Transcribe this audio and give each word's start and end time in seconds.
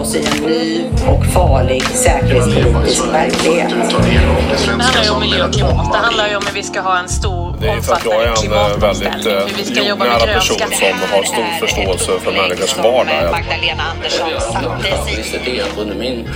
oss 0.00 0.14
i 0.14 0.26
en 0.26 0.42
ny 0.42 0.84
och 1.08 1.26
farlig 1.26 1.82
säkerhetspolitisk 1.82 3.04
verklighet. 3.12 3.70
Det 3.70 4.82
handlar 4.82 5.04
ju 5.04 5.10
om 5.10 5.20
miljö 5.20 5.46
och 5.46 5.52
klimat. 5.52 5.92
Det 5.92 5.98
handlar 5.98 6.28
ju 6.28 6.36
om 6.36 6.42
hur 6.46 6.54
vi 6.54 6.62
ska 6.62 6.80
ha 6.80 6.98
en 6.98 7.08
stor 7.08 7.56
Det 7.60 7.68
är 7.68 7.80
för 7.80 7.92
att 7.94 8.04
jag 8.04 8.14
omfattande 8.14 8.28
eh, 8.28 8.34
klimatomställning. 8.34 9.48
Hur 9.48 9.56
vi 9.56 9.64
ska 9.64 9.80
eh, 9.80 9.88
jobba 9.88 10.04
med 10.04 10.20
grön 10.20 10.34
person 10.34 10.58
som 10.58 10.98
har 11.10 11.22
stor 11.22 11.66
förståelse 11.66 12.20
för 12.20 12.32
människors 12.32 12.76
vardag. 12.76 13.30
Magdalena 13.30 13.82
Andersson 13.82 14.28
satte 14.40 15.22
sig 15.22 15.40
det 15.44 15.80
under 15.82 15.96
min, 15.96 16.28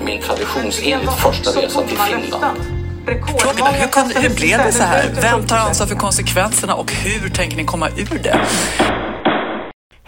min 0.00 0.22
traditionsenligt 0.22 1.12
första 1.12 1.50
resa 1.50 1.82
till 1.82 1.98
Finland. 1.98 2.58
Frågan 3.38 3.74
är, 3.74 3.80
hur, 3.80 3.88
kunde, 3.88 4.20
hur 4.20 4.34
blev 4.34 4.58
det 4.58 4.72
så 4.72 4.82
här? 4.82 5.04
Vem 5.22 5.46
tar 5.46 5.56
ansvar 5.56 5.86
för 5.86 5.94
konsekvenserna 5.94 6.74
och 6.74 6.92
hur 6.92 7.28
tänker 7.30 7.56
ni 7.56 7.64
komma 7.64 7.88
ur 7.88 8.18
det? 8.22 8.40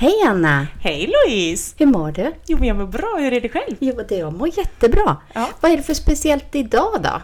Hej 0.00 0.14
Anna! 0.26 0.66
Hej 0.80 1.06
Louise! 1.26 1.74
Hur 1.78 1.86
mår 1.86 2.12
du? 2.12 2.32
Jo 2.46 2.58
men 2.58 2.68
jag 2.68 2.76
mår 2.76 2.86
bra, 2.86 3.16
hur 3.18 3.32
är 3.32 3.40
det 3.40 3.48
själv? 3.48 3.76
Jo, 3.80 4.00
det 4.08 4.16
jag 4.16 4.32
mår 4.32 4.58
jättebra. 4.58 5.16
Ja. 5.32 5.48
Vad 5.60 5.72
är 5.72 5.76
det 5.76 5.82
för 5.82 5.94
speciellt 5.94 6.54
idag 6.54 7.02
då? 7.02 7.20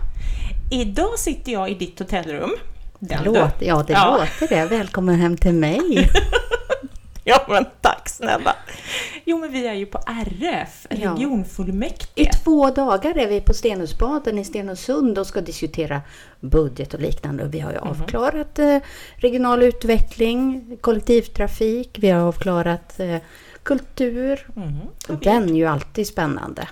Idag 0.76 1.18
sitter 1.18 1.52
jag 1.52 1.70
i 1.70 1.74
ditt 1.74 1.98
hotellrum. 1.98 2.50
Den 2.98 3.24
låter, 3.24 3.66
ja, 3.66 3.84
det 3.86 3.92
Ja. 3.92 4.16
låter 4.40 4.56
det. 4.56 4.64
Välkommen 4.66 5.14
hem 5.14 5.36
till 5.36 5.54
mig. 5.54 6.10
Ja 7.26 7.46
men 7.48 7.64
tack 7.80 8.08
snälla! 8.08 8.56
Jo 9.24 9.38
men 9.38 9.52
vi 9.52 9.66
är 9.66 9.74
ju 9.74 9.86
på 9.86 9.98
RF, 10.06 10.86
regionfullmäktige. 10.90 12.22
I 12.22 12.24
två 12.44 12.70
dagar 12.70 13.18
är 13.18 13.28
vi 13.28 13.40
på 13.40 13.54
Stenhusbaden 13.54 14.38
i 14.38 14.44
Stenungsund 14.44 15.18
och 15.18 15.26
ska 15.26 15.40
diskutera 15.40 16.00
budget 16.40 16.94
och 16.94 17.00
liknande. 17.00 17.44
Vi 17.48 17.60
har 17.60 17.72
ju 17.72 17.78
avklarat 17.78 18.58
eh, 18.58 18.78
regional 19.16 19.62
utveckling, 19.62 20.76
kollektivtrafik, 20.80 21.96
vi 22.00 22.10
har 22.10 22.20
avklarat 22.20 23.00
eh, 23.00 23.16
kultur. 23.62 24.46
Och 25.08 25.18
den 25.18 25.48
är 25.50 25.54
ju 25.54 25.66
alltid 25.66 26.06
spännande. 26.06 26.68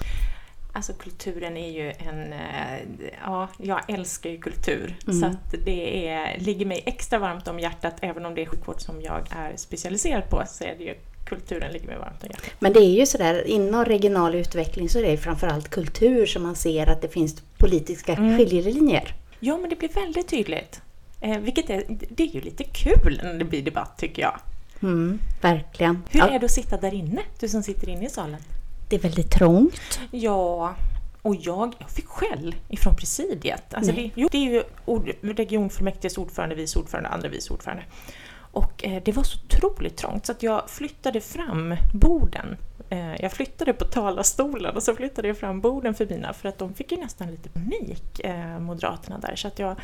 Alltså 0.74 0.92
kulturen 0.92 1.56
är 1.56 1.70
ju 1.70 1.92
en... 1.98 2.32
eh, 2.32 3.08
Ja, 3.24 3.48
jag 3.58 3.80
älskar 3.90 4.30
ju 4.30 4.38
kultur. 4.38 4.96
Mm. 5.06 5.20
Så 5.20 5.26
att 5.26 5.54
det 5.64 6.08
är, 6.08 6.38
ligger 6.40 6.66
mig 6.66 6.82
extra 6.86 7.18
varmt 7.18 7.48
om 7.48 7.58
hjärtat, 7.60 7.94
även 8.00 8.26
om 8.26 8.34
det 8.34 8.42
är 8.42 8.46
sjukvård 8.46 8.80
som 8.80 9.02
jag 9.02 9.20
är 9.30 9.56
specialiserad 9.56 10.28
på, 10.30 10.42
så 10.46 10.64
är 10.64 10.74
det 10.78 10.84
ju 10.84 10.94
kulturen 11.36 11.72
ligger 11.72 11.86
mig 11.86 11.98
varmt 11.98 12.22
om 12.22 12.28
hjärtat. 12.30 12.50
Men 12.58 12.72
det 12.72 12.80
är 12.80 12.98
ju 13.00 13.06
sådär, 13.06 13.46
inom 13.46 13.84
regional 13.84 14.34
utveckling 14.34 14.88
så 14.88 14.98
är 14.98 15.02
det 15.02 15.16
framförallt 15.16 15.68
kultur 15.70 16.26
som 16.26 16.42
man 16.42 16.56
ser 16.56 16.86
att 16.86 17.02
det 17.02 17.08
finns 17.08 17.42
politiska 17.58 18.16
skiljelinjer. 18.16 19.14
Ja, 19.40 19.58
men 19.58 19.70
det 19.70 19.76
blir 19.76 19.88
väldigt 19.88 20.28
tydligt. 20.28 20.80
Eh, 21.20 21.38
vilket 21.38 21.70
är, 21.70 21.84
det 22.08 22.22
är 22.22 22.34
ju 22.34 22.40
lite 22.40 22.64
kul 22.64 23.20
när 23.22 23.34
det 23.34 23.44
blir 23.44 23.62
debatt, 23.62 23.98
tycker 23.98 24.22
jag. 24.22 24.40
Mm, 24.82 25.18
verkligen. 25.40 26.02
Hur 26.10 26.20
Ja, 26.20 26.28
är 26.28 26.38
det 26.38 26.44
att 26.44 26.50
sitta 26.52 26.76
där 26.76 26.94
inne, 26.94 27.22
du 27.40 27.48
som 27.48 27.62
sitter 27.62 27.88
inne 27.88 28.06
i 28.06 28.10
salen? 28.10 28.40
det 28.92 28.96
är 28.96 29.00
väldigt 29.00 29.30
trångt. 29.30 30.00
Ja, 30.10 30.74
och 31.22 31.36
jag, 31.36 31.74
jag 31.78 31.90
fick 31.90 32.06
skäll 32.06 32.54
ifrån 32.68 32.96
presidiet. 32.96 33.74
Alltså 33.74 33.92
det, 33.92 34.10
jo, 34.14 34.28
det 34.32 34.38
är 34.38 34.52
ju 34.52 34.62
ord, 34.84 35.10
regionfullmäktiges 35.22 36.18
ordförande, 36.18 36.54
vice 36.54 36.78
ordförande, 36.78 37.08
andra 37.08 37.28
vice 37.28 37.52
ordförande. 37.52 37.82
Och 38.52 38.84
eh, 38.84 39.02
det 39.04 39.12
var 39.12 39.22
så 39.22 39.38
otroligt 39.44 39.96
trångt 39.96 40.26
så 40.26 40.32
att 40.32 40.42
jag 40.42 40.70
flyttade 40.70 41.20
fram 41.20 41.76
borden. 41.94 42.56
Eh, 42.88 43.22
jag 43.22 43.32
flyttade 43.32 43.72
på 43.72 43.84
talarstolen 43.84 44.76
och 44.76 44.82
så 44.82 44.94
flyttade 44.94 45.28
jag 45.28 45.38
fram 45.38 45.60
borden 45.60 45.94
för 45.94 46.06
mina 46.06 46.32
för 46.32 46.48
att 46.48 46.58
de 46.58 46.74
fick 46.74 46.92
ju 46.92 46.98
nästan 46.98 47.30
lite 47.30 47.48
panik, 47.48 48.20
eh, 48.24 48.58
Moderaterna 48.60 49.18
där. 49.18 49.36
Så 49.36 49.48
att 49.48 49.58
jag 49.58 49.76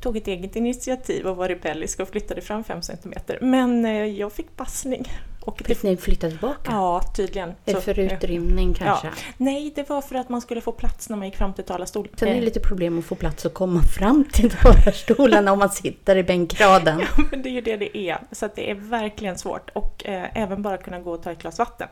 tog 0.00 0.16
ett 0.16 0.28
eget 0.28 0.56
initiativ 0.56 1.26
och 1.26 1.36
var 1.36 1.48
rebellisk 1.48 2.00
och 2.00 2.08
flyttade 2.08 2.40
fram 2.40 2.64
fem 2.64 2.82
centimeter. 2.82 3.38
Men 3.42 3.84
eh, 3.84 4.04
jag 4.04 4.32
fick 4.32 4.56
passning. 4.56 5.08
Och 5.44 5.62
Fick 5.64 5.82
ni 5.82 5.96
flytta 5.96 6.28
tillbaka? 6.30 6.70
Ja, 6.72 7.02
tydligen. 7.16 7.52
Det 7.64 7.72
Så- 7.72 7.80
för 7.80 7.98
utrymning 7.98 8.74
kanske? 8.74 9.06
Ja. 9.06 9.12
Nej, 9.36 9.72
det 9.74 9.88
var 9.88 10.00
för 10.02 10.14
att 10.14 10.28
man 10.28 10.40
skulle 10.40 10.60
få 10.60 10.72
plats 10.72 11.08
när 11.08 11.16
man 11.16 11.26
gick 11.26 11.36
fram 11.36 11.52
till 11.52 11.64
talarstolen. 11.64 12.12
Sen 12.16 12.28
är 12.28 12.32
det 12.32 12.38
Eh, 12.38 12.44
lite 12.44 12.60
problem 12.60 12.98
att 12.98 13.04
få 13.04 13.14
plats 13.14 13.46
att 13.46 13.54
komma 13.54 13.82
fram 13.82 14.24
till 14.32 14.50
talarstolen 14.50 15.48
om 15.48 15.58
man 15.58 15.70
sitter 15.70 16.16
i 16.16 16.22
bänkraden. 16.22 17.00
Ja, 17.16 17.22
men 17.30 17.42
det 17.42 17.48
är 17.48 17.52
ju 17.52 17.60
det 17.60 17.76
det 17.76 17.98
är. 17.98 18.18
Så 18.32 18.48
det 18.54 18.70
är 18.70 18.74
verkligen 18.74 19.38
svårt. 19.38 19.70
Och 19.72 20.02
eh, 20.06 20.26
även 20.42 20.62
bara 20.62 20.76
kunna 20.76 21.00
gå 21.00 21.12
och 21.12 21.22
ta 21.22 21.30
ett 21.32 21.38
glas 21.42 21.58
vatten. 21.58 21.88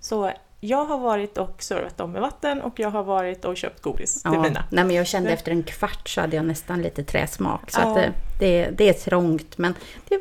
Så 0.00 0.32
jag 0.60 0.84
har 0.84 0.98
varit 0.98 1.38
och 1.38 1.62
servat 1.62 1.96
dem 1.96 2.12
med 2.12 2.20
vatten 2.22 2.60
och 2.62 2.80
jag 2.80 2.90
har 2.90 3.02
varit 3.02 3.44
och 3.44 3.56
köpt 3.56 3.82
godis 3.82 4.22
till 4.22 4.30
Ja, 4.34 4.42
mina. 4.42 4.64
nej, 4.70 4.84
men 4.84 4.96
jag 4.96 5.06
kände 5.06 5.30
efter 5.30 5.52
en 5.52 5.62
kvart 5.62 6.08
så 6.08 6.20
hade 6.20 6.36
jag 6.36 6.44
nästan 6.44 6.82
lite 6.82 7.04
träsmak. 7.04 7.70
Så 7.70 7.80
Ja. 7.80 7.88
att 7.88 7.94
det, 7.96 8.12
det, 8.38 8.70
det 8.78 8.88
är 8.88 8.92
trångt 8.92 9.58
men 9.58 9.74
det, 10.08 10.20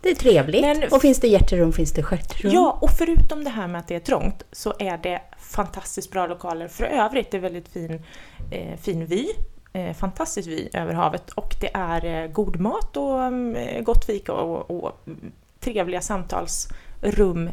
det 0.00 0.08
är 0.10 0.14
trevligt. 0.14 0.60
Men- 0.62 0.92
och 0.92 1.02
finns 1.02 1.20
det 1.20 1.28
hjärterum 1.28 1.72
finns 1.72 1.92
det 1.92 2.02
stjärtrum. 2.02 2.52
Ja, 2.52 2.78
och 2.80 2.90
förutom 2.98 3.44
det 3.44 3.50
här 3.50 3.68
med 3.68 3.78
att 3.78 3.88
det 3.88 3.94
är 3.94 4.00
trångt 4.00 4.42
så 4.52 4.74
är 4.78 4.98
det 4.98 5.20
fantastiskt 5.38 6.10
bra 6.10 6.26
lokaler 6.26 6.68
för 6.68 6.84
övrigt. 6.84 7.30
Det 7.30 7.36
är 7.36 7.40
väldigt 7.40 7.68
fin, 7.68 8.02
eh, 8.50 8.76
fin 8.80 9.06
vy. 9.06 9.28
Eh, 9.72 9.94
fantastisk 9.96 10.48
vy 10.48 10.68
över 10.72 10.94
havet 10.94 11.30
och 11.30 11.54
det 11.60 11.70
är 11.74 12.04
eh, 12.22 12.30
god 12.30 12.60
mat 12.60 12.96
och 12.96 13.22
eh, 13.22 13.80
gott 13.82 14.04
fika 14.06 14.32
och, 14.32 14.70
och 14.70 15.02
mm, 15.06 15.32
trevliga 15.60 16.00
samtalsrum 16.00 17.50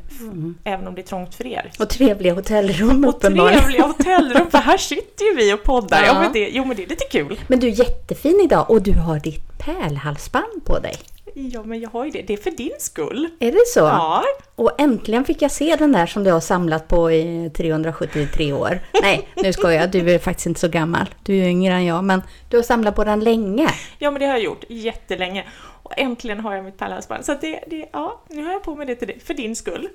även 0.64 0.88
om 0.88 0.96
det 0.96 1.02
är 1.02 1.06
trångt 1.06 1.36
för 1.36 1.48
er. 1.48 1.72
Och 1.80 1.90
trevliga 1.90 2.34
hotellrum 2.34 3.04
Och 3.06 3.10
uppenbarligen. 3.16 3.60
trevliga 3.62 3.86
hotellrum, 3.88 4.52
för 4.52 4.58
här 4.58 4.78
sitter 4.78 5.26
ju 5.26 5.36
vi 5.36 5.54
och 5.54 5.64
poddar. 5.64 6.02
Ja. 6.02 6.08
Ja. 6.08 6.20
men 6.20 6.34
det, 6.34 6.50
jo 6.50 6.66
men 6.66 6.78
det 6.78 6.84
är 6.84 6.88
lite 6.88 7.06
kul. 7.12 7.40
Men 7.48 7.60
du 7.60 7.68
är 7.68 7.72
jättefin 7.80 8.40
idag 8.44 8.70
och 8.70 8.82
du 8.82 8.94
har 8.94 9.20
ditt 9.20 9.58
pärlhalsband 9.58 10.66
på 10.66 10.80
dig. 10.80 10.96
Ja 11.38 11.64
men 11.64 11.80
jag 11.80 11.90
har 11.90 12.06
ju 12.06 12.12
det, 12.12 12.22
det 12.22 12.34
är 12.34 12.38
för 12.38 12.52
din 12.52 12.72
skull. 12.80 13.30
Är 13.40 13.52
det 13.52 13.66
så? 13.68 13.80
Ja. 13.80 14.24
Och 14.56 14.82
äntligen 14.82 15.26
fick 15.26 15.42
jag 15.42 15.52
se 15.52 15.76
den 15.76 15.92
där 15.92 16.06
som 16.06 16.24
du 16.24 16.32
har 16.32 16.40
samlat 16.40 16.88
på 16.88 17.12
i 17.12 17.52
373 17.58 18.54
år. 18.54 18.80
Nej, 19.02 19.30
nu 19.36 19.54
ska 19.54 19.74
jag. 19.74 19.92
Du 19.92 20.12
är 20.12 20.20
faktiskt 20.20 20.46
inte 20.46 20.60
så 20.60 20.68
gammal. 20.68 21.06
Du 21.24 21.38
är 21.38 21.48
yngre 21.48 21.74
än 21.74 21.86
jag, 21.86 22.04
men 22.04 22.22
du 22.50 22.58
har 22.58 22.64
samlat 22.64 22.96
på 22.96 23.04
den 23.04 23.20
länge. 23.20 23.70
ja 24.00 24.12
men 24.12 24.20
det 24.20 24.26
har 24.26 24.34
jag 24.34 24.44
gjort 24.44 24.64
jättelänge. 24.70 25.46
Och 25.84 25.94
äntligen 25.98 26.40
har 26.40 26.56
jag 26.56 26.66
mitt 26.66 26.78
pärlhalsband. 26.78 27.26
Så 27.26 27.38
det, 27.42 27.64
det, 27.68 27.90
ja, 27.92 28.22
nu 28.30 28.44
har 28.44 28.52
jag 28.52 28.64
på 28.64 28.76
mig 28.76 28.88
det 28.88 28.96
till 28.96 29.08
dig, 29.08 29.20
för 29.20 29.34
din 29.34 29.56
skull. 29.56 29.90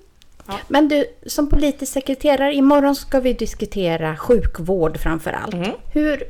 Men 0.69 0.89
du, 0.89 1.05
som 1.27 1.49
politisk 1.49 1.93
sekreterare, 1.93 2.55
imorgon 2.55 2.97
ska 2.97 3.21
vi 3.21 3.33
diskutera 3.33 4.17
sjukvård 4.17 4.99
framför 4.99 5.33
allt. 5.33 5.55
Mm. 5.55 5.71
Hur, 5.93 6.23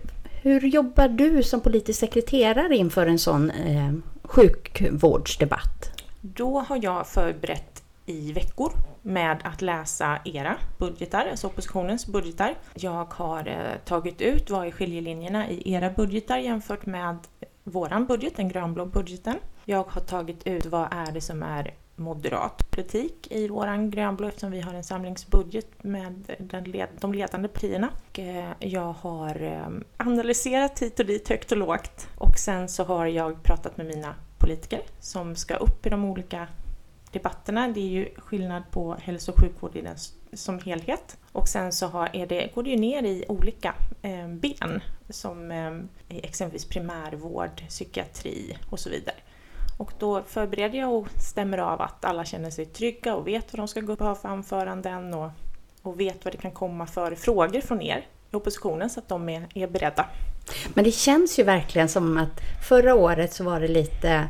hur 0.42 0.60
jobbar 0.60 1.08
du 1.08 1.42
som 1.42 1.60
politisk 1.60 2.00
sekreterare 2.00 2.76
inför 2.76 3.06
en 3.06 3.18
sån 3.18 3.50
eh, 3.50 3.92
sjukvårdsdebatt? 4.30 6.02
Då 6.20 6.60
har 6.60 6.80
jag 6.82 7.06
förberett 7.06 7.82
i 8.06 8.32
veckor 8.32 8.72
med 9.02 9.38
att 9.44 9.62
läsa 9.62 10.18
era 10.24 10.56
budgetar, 10.78 11.26
alltså 11.30 11.46
oppositionens 11.46 12.06
budgetar. 12.06 12.54
Jag 12.74 13.12
har 13.12 13.48
eh, 13.48 13.78
tagit 13.84 14.20
ut 14.20 14.50
vad 14.50 14.66
är 14.66 14.70
skiljelinjerna 14.70 15.50
i 15.50 15.72
era 15.72 15.90
budgetar 15.90 16.38
jämfört 16.38 16.86
med 16.86 17.18
våran 17.64 18.06
budget, 18.06 18.36
den 18.36 18.48
grönblå 18.48 18.86
budgeten. 18.86 19.34
Jag 19.64 19.84
har 19.88 20.00
tagit 20.00 20.46
ut 20.46 20.66
vad 20.66 20.88
är 20.90 21.12
det 21.12 21.20
som 21.20 21.42
är 21.42 21.74
moderat 22.00 22.70
politik 22.70 23.26
i 23.30 23.48
våran 23.48 23.90
grönblå 23.90 24.28
eftersom 24.28 24.50
vi 24.50 24.60
har 24.60 24.74
en 24.74 24.84
samlingsbudget 24.84 25.84
med 25.84 26.36
den 26.38 26.64
led, 26.64 26.88
de 27.00 27.14
ledande 27.14 27.48
partierna. 27.48 27.88
Och, 28.08 28.18
eh, 28.18 28.50
jag 28.58 28.92
har 28.92 29.42
eh, 29.42 29.68
analyserat 29.96 30.82
hit 30.82 31.00
och 31.00 31.06
dit, 31.06 31.28
högt 31.28 31.52
och 31.52 31.58
lågt. 31.58 32.08
Och 32.18 32.38
sen 32.38 32.68
så 32.68 32.84
har 32.84 33.06
jag 33.06 33.42
pratat 33.42 33.76
med 33.76 33.86
mina 33.86 34.14
politiker 34.38 34.80
som 35.00 35.36
ska 35.36 35.54
upp 35.54 35.86
i 35.86 35.90
de 35.90 36.04
olika 36.04 36.48
debatterna. 37.12 37.68
Det 37.68 37.80
är 37.80 37.88
ju 37.88 38.08
skillnad 38.16 38.62
på 38.70 38.96
hälso 39.02 39.32
och 39.32 39.40
sjukvård 39.40 39.76
i 39.76 39.80
den 39.80 39.96
som 40.32 40.58
helhet. 40.58 41.16
Och 41.32 41.48
sen 41.48 41.72
så 41.72 41.86
har, 41.86 42.10
är 42.12 42.26
det, 42.26 42.54
går 42.54 42.62
det 42.62 42.70
ju 42.70 42.76
ner 42.76 43.02
i 43.02 43.24
olika 43.28 43.74
eh, 44.02 44.28
ben 44.28 44.80
som 45.08 45.50
eh, 45.50 46.16
exempelvis 46.18 46.64
primärvård, 46.64 47.62
psykiatri 47.68 48.58
och 48.70 48.80
så 48.80 48.90
vidare. 48.90 49.16
Och 49.80 49.92
då 49.98 50.22
förbereder 50.22 50.78
jag 50.78 50.92
och 50.92 51.06
stämmer 51.16 51.58
av 51.58 51.80
att 51.80 52.04
alla 52.04 52.24
känner 52.24 52.50
sig 52.50 52.66
trygga 52.66 53.14
och 53.14 53.26
vet 53.26 53.52
vad 53.52 53.60
de 53.60 53.68
ska 53.68 53.80
gå 53.80 53.92
upp 53.92 54.00
och 54.00 54.06
ha 54.06 54.14
för 54.14 54.28
anföranden 54.28 55.14
och, 55.14 55.30
och 55.82 56.00
vet 56.00 56.24
vad 56.24 56.34
det 56.34 56.38
kan 56.38 56.50
komma 56.50 56.86
för 56.86 57.14
frågor 57.14 57.60
från 57.60 57.82
er 57.82 58.06
i 58.30 58.36
oppositionen 58.36 58.90
så 58.90 59.00
att 59.00 59.08
de 59.08 59.28
är, 59.28 59.46
är 59.54 59.66
beredda. 59.66 60.06
Men 60.74 60.84
det 60.84 60.90
känns 60.90 61.38
ju 61.38 61.42
verkligen 61.42 61.88
som 61.88 62.18
att 62.18 62.40
förra 62.68 62.94
året 62.94 63.32
så 63.32 63.44
var 63.44 63.60
det 63.60 63.68
lite 63.68 64.28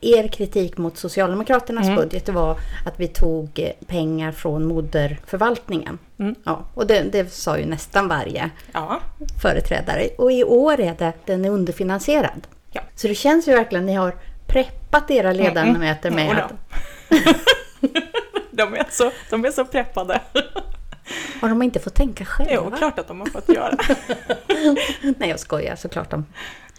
er 0.00 0.28
kritik 0.28 0.78
mot 0.78 0.96
Socialdemokraternas 0.98 1.86
Mm. 1.86 1.96
budget 1.96 2.28
var 2.28 2.58
att 2.86 3.00
vi 3.00 3.08
tog 3.08 3.72
pengar 3.86 4.32
från 4.32 4.64
moderförvaltningen. 4.68 5.98
Mm. 6.18 6.34
Ja, 6.44 6.64
och 6.74 6.86
det, 6.86 7.02
det 7.02 7.32
sa 7.32 7.58
ju 7.58 7.66
nästan 7.66 8.08
varje 8.08 8.50
Ja, 8.72 9.00
företrädare. 9.42 10.08
Och 10.18 10.32
i 10.32 10.44
år 10.44 10.80
är 10.80 10.94
det 10.98 11.12
den 11.24 11.44
är 11.44 11.50
underfinansierad. 11.50 12.46
Ja. 12.72 12.80
Så 12.94 13.08
det 13.08 13.14
känns 13.14 13.48
ju 13.48 13.52
verkligen 13.52 13.86
ni 13.86 13.94
har 13.94 14.14
preppat 14.48 15.10
era 15.10 15.32
ledamöter 15.32 16.10
med 16.10 16.30
Mm, 16.30 16.44
att... 16.44 16.52
de, 18.50 18.74
är 18.74 18.86
så, 18.90 19.10
de 19.30 19.44
är 19.44 19.50
så 19.50 19.64
preppade. 19.64 20.20
Har 21.40 21.48
de 21.48 21.62
inte 21.62 21.80
fått 21.80 21.94
tänka 21.94 22.24
själva? 22.24 22.52
Jo, 22.54 22.70
klart 22.78 22.98
att 22.98 23.08
de 23.08 23.20
har 23.20 23.26
fått 23.26 23.48
göra. 23.48 23.76
Nej, 25.18 25.28
jag 25.28 25.40
skojar 25.40 25.76
såklart. 25.76 26.10
De, 26.10 26.26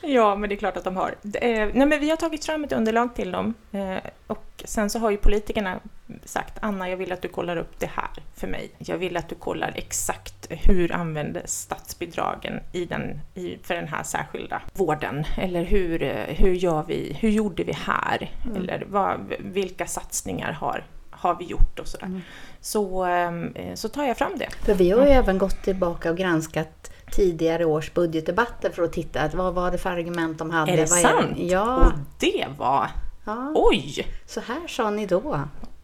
Ja, 0.01 0.35
men 0.35 0.49
det 0.49 0.55
är 0.55 0.57
klart 0.57 0.77
att 0.77 0.83
de 0.83 0.95
har. 0.97 1.15
Eh, 1.33 1.69
nej, 1.73 1.85
men 1.85 1.99
vi 1.99 2.09
har 2.09 2.17
tagit 2.17 2.45
fram 2.45 2.63
ett 2.63 2.71
underlag 2.71 3.15
till 3.15 3.31
dem 3.31 3.53
eh, 3.71 4.09
och 4.27 4.63
sen 4.65 4.89
så 4.89 4.99
har 4.99 5.09
ju 5.11 5.17
politikerna 5.17 5.79
sagt 6.25 6.57
Anna, 6.61 6.89
jag 6.89 6.97
vill 6.97 7.11
att 7.11 7.21
du 7.21 7.27
kollar 7.27 7.57
upp 7.57 7.79
det 7.79 7.89
här 7.93 8.09
för 8.35 8.47
mig. 8.47 8.71
Jag 8.77 8.97
vill 8.97 9.17
att 9.17 9.29
du 9.29 9.35
kollar 9.35 9.71
exakt 9.75 10.47
hur 10.49 10.91
användes 10.91 11.61
statsbidragen 11.61 12.59
i 12.71 12.85
den, 12.85 13.19
i, 13.33 13.57
för 13.63 13.75
den 13.75 13.87
här 13.87 14.03
särskilda 14.03 14.61
vården? 14.73 15.23
Eller 15.37 15.63
hur, 15.63 15.99
hur, 16.27 16.53
gör 16.53 16.83
vi, 16.87 17.17
hur 17.19 17.29
gjorde 17.29 17.63
vi 17.63 17.73
här? 17.73 18.31
Eller 18.55 18.85
vad, 18.89 19.33
vilka 19.39 19.85
satsningar 19.85 20.51
har, 20.51 20.83
har 21.09 21.35
vi 21.35 21.45
gjort 21.45 21.79
och 21.79 21.87
sådär. 21.87 22.05
Mm. 22.05 22.21
Så, 22.61 23.05
eh, 23.05 23.73
så 23.75 23.89
tar 23.89 24.03
jag 24.03 24.17
fram 24.17 24.37
det. 24.37 24.49
För 24.65 24.73
vi 24.73 24.91
har 24.91 25.05
ju 25.05 25.11
även 25.11 25.37
gått 25.37 25.63
tillbaka 25.63 26.11
och 26.11 26.17
granskat 26.17 26.91
tidigare 27.11 27.65
års 27.65 27.93
budgetdebatter 27.93 28.69
för 28.69 28.83
att 28.83 28.93
titta 28.93 29.21
att 29.21 29.33
vad 29.33 29.53
var 29.53 29.71
det 29.71 29.77
för 29.77 29.89
argument 29.89 30.37
de 30.37 30.49
hade. 30.49 30.71
Är 30.71 30.77
det 30.77 30.89
vad 30.89 30.99
sant? 30.99 31.37
Ja, 31.37 31.75
Och 31.75 31.93
det 32.19 32.45
var... 32.57 32.87
ja, 33.25 33.51
Oj! 33.55 34.07
så 34.25 34.39
här 34.39 34.67
sa 34.67 34.89
ni 34.89 35.05
då. 35.05 35.39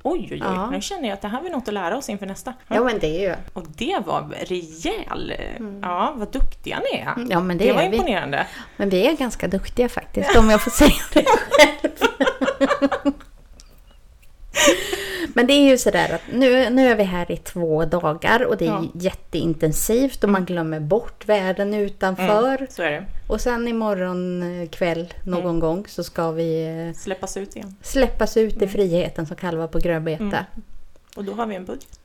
Oj, 0.07 0.28
oj, 0.31 0.42
oj. 0.44 0.57
Nu 0.72 0.81
känner 0.81 1.04
jag 1.10 1.13
att 1.13 1.22
det 1.22 1.28
här 1.28 1.42
vi 1.42 1.50
något 1.50 1.68
att 1.68 1.74
lära 1.74 1.98
oss 1.98 2.10
inför 2.10 2.25
nästa. 2.25 2.54
Ja, 2.68 2.84
men 2.84 3.00
det 3.00 3.07
är 3.07 3.30
ju... 3.30 3.36
Och 3.54 3.63
det 3.78 3.98
var 4.06 4.34
rejäl... 4.46 5.34
Ja, 5.81 6.13
vad 6.18 6.31
duktiga 6.31 6.80
ni 6.92 7.00
är. 7.00 7.13
Ja, 7.30 7.40
men 7.40 7.57
det, 7.57 7.66
Det 7.66 7.74
var 7.74 7.81
är 7.81 7.90
vi. 7.90 7.96
imponerande. 7.96 8.48
Men 8.78 8.90
vi 8.90 9.07
är 9.07 9.13
ganska 9.18 9.48
duktiga 9.48 9.90
faktiskt, 9.90 10.36
om 10.38 10.50
jag 10.50 10.62
får 10.62 10.72
säga 10.72 10.92
det 11.13 11.25
själv. 11.25 11.92
Men 15.38 15.48
det 15.48 15.54
är 15.54 15.70
ju 15.70 15.78
sådär 15.78 16.14
att 16.16 16.22
nu, 16.34 16.70
nu 16.70 16.88
är 16.88 16.96
vi 16.96 17.04
här 17.04 17.32
i 17.32 17.38
två 17.38 17.86
dagar 17.86 18.46
och 18.46 18.58
det 18.58 18.66
är 18.66 18.70
Ja. 18.70 18.84
jätteintensivt 18.94 20.24
och 20.24 20.30
man 20.30 20.46
glömmer 20.46 20.80
bort 20.80 21.26
världen 21.28 21.74
utanför. 21.74 22.68
Så 22.70 22.84
är 22.84 22.92
det. 22.92 23.06
Och 23.28 23.42
sen 23.42 23.68
imorgon 23.68 24.44
eh, 24.62 24.70
kväll 24.70 25.14
någon 25.24 25.60
gång 25.60 25.86
så 25.88 26.04
ska 26.04 26.32
vi 26.32 26.66
eh, 26.88 27.00
Släppas 27.00 27.38
ut 27.38 27.56
igen. 27.56 27.76
släppas 27.82 28.38
ut 28.38 28.62
i 28.62 28.68
friheten 28.68 29.26
som 29.26 29.36
kalvar 29.36 29.68
på 29.68 29.80
grönbete. 29.80 30.24
Mm. 30.24 30.44
Och 31.16 31.24
då 31.24 31.34
har 31.34 31.46
vi 31.46 31.56
en 31.56 31.66
budget. 31.66 32.00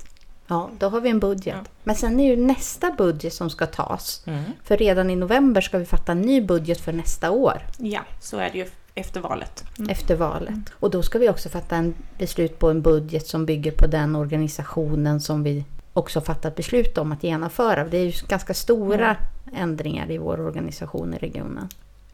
Ja, 0.46 0.70
då 0.78 0.88
har 0.88 1.00
vi 1.00 1.10
en 1.10 1.20
budget. 1.20 1.54
Ja. 1.58 1.70
Men 1.84 1.96
sen 1.96 2.20
är 2.20 2.24
ju 2.26 2.36
nästa 2.36 2.90
budget 2.98 3.34
som 3.34 3.50
ska 3.50 3.66
tas. 3.66 4.22
Mm. 4.26 4.42
För 4.64 4.76
redan 4.76 5.10
i 5.10 5.16
november 5.16 5.60
ska 5.60 5.78
vi 5.78 5.84
fatta 5.84 6.12
en 6.12 6.20
ny 6.20 6.40
budget 6.40 6.80
för 6.80 6.92
nästa 6.92 7.30
år. 7.30 7.62
Ja, 7.78 8.00
så 8.20 8.38
är 8.38 8.50
det 8.52 8.58
ju 8.58 8.66
efter 8.94 9.20
valet. 9.20 9.64
efter 9.88 10.16
valet. 10.16 10.72
Och 10.72 10.90
då 10.90 11.02
ska 11.02 11.18
vi 11.18 11.28
också 11.28 11.48
fatta 11.48 11.76
en 11.76 11.94
beslut 12.18 12.58
på 12.58 12.70
en 12.70 12.82
budget 12.82 13.26
som 13.26 13.46
bygger 13.46 13.72
på 13.72 13.86
den 13.86 14.16
organisationen 14.16 15.20
som 15.20 15.42
vi 15.42 15.64
också 15.92 16.20
fattat 16.20 16.56
beslut 16.56 16.98
om 16.98 17.12
att 17.12 17.22
genomföra. 17.22 17.84
Det 17.84 17.98
är 17.98 18.04
ju 18.04 18.12
ganska 18.28 18.54
stora 18.54 19.16
ändringar 19.52 20.10
i 20.10 20.18
vår 20.18 20.40
organisation 20.40 21.14
i 21.14 21.18
regionen. 21.18 21.68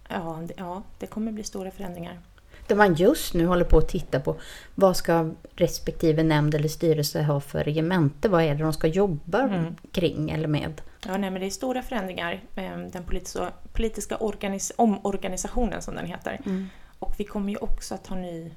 Ja, 0.08 0.38
det, 0.46 0.54
ja, 0.56 0.82
det 0.98 1.06
kommer 1.06 1.32
bli 1.32 1.42
stora 1.42 1.70
förändringar. 1.70 2.18
Där 2.66 2.76
man 2.76 2.94
just 2.94 3.34
nu 3.34 3.46
håller 3.46 3.64
på 3.64 3.78
att 3.78 3.88
titta 3.88 4.20
på 4.20 4.36
vad 4.74 4.96
ska 4.96 5.30
respektive 5.56 6.22
nämnd 6.22 6.54
eller 6.54 6.68
styrelse 6.68 7.22
ha 7.22 7.40
för 7.40 7.64
regemente? 7.64 8.28
Vad 8.28 8.42
är 8.42 8.54
det 8.54 8.62
de 8.62 8.72
ska 8.72 8.86
jobba 8.86 9.64
kring 9.92 10.30
eller 10.30 10.48
med? 10.48 10.80
Ja, 11.06 11.16
nej, 11.16 11.30
men 11.30 11.40
det 11.40 11.46
är 11.46 11.50
stora 11.50 11.82
förändringar. 11.82 12.40
eh, 12.54 12.78
Den 12.78 13.04
politiska, 13.04 13.52
politiska 13.72 14.16
organis- 14.16 14.72
omorganisationen 14.76 15.82
som 15.82 15.94
den 15.94 16.06
heter. 16.06 16.40
Och 16.98 17.14
vi 17.18 17.24
kommer 17.24 17.50
ju 17.50 17.56
också 17.56 17.94
att 17.94 18.06
ha 18.06 18.16
ny 18.16 18.50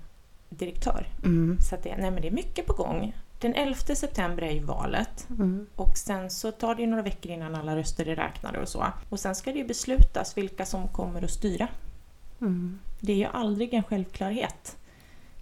direktör. 0.50 1.08
Mm. 1.24 1.58
Så 1.70 1.76
att 1.76 1.84
det, 1.84 1.96
nej, 1.98 2.12
men 2.12 2.22
det 2.22 2.28
är 2.28 2.32
mycket 2.32 2.66
på 2.66 2.74
gång. 2.74 3.14
Den 3.40 3.54
11 3.56 3.76
september 3.96 4.44
är 4.44 4.52
ju 4.52 4.64
valet. 4.64 5.28
Mm. 5.30 5.68
Och 5.76 5.98
sen 5.98 6.30
så 6.30 6.52
tar 6.52 6.76
det 6.76 6.82
ju 6.82 6.88
några 6.88 7.04
veckor 7.04 7.32
innan 7.32 7.56
alla 7.56 7.76
röster 7.76 8.08
är 8.08 8.16
räknade 8.16 8.60
och 8.60 8.68
så. 8.70 8.86
Och 9.10 9.20
sen 9.20 9.36
ska 9.36 9.52
det 9.52 9.58
ju 9.60 9.68
beslutas 9.68 10.38
vilka 10.38 10.66
som 10.66 10.88
kommer 10.88 11.24
att 11.24 11.32
styra. 11.32 11.68
Mm. 12.42 12.80
Det 13.00 13.12
är 13.14 13.18
ju 13.18 13.26
aldrig 13.26 13.74
en 13.74 13.84
självklarhet 13.84 14.78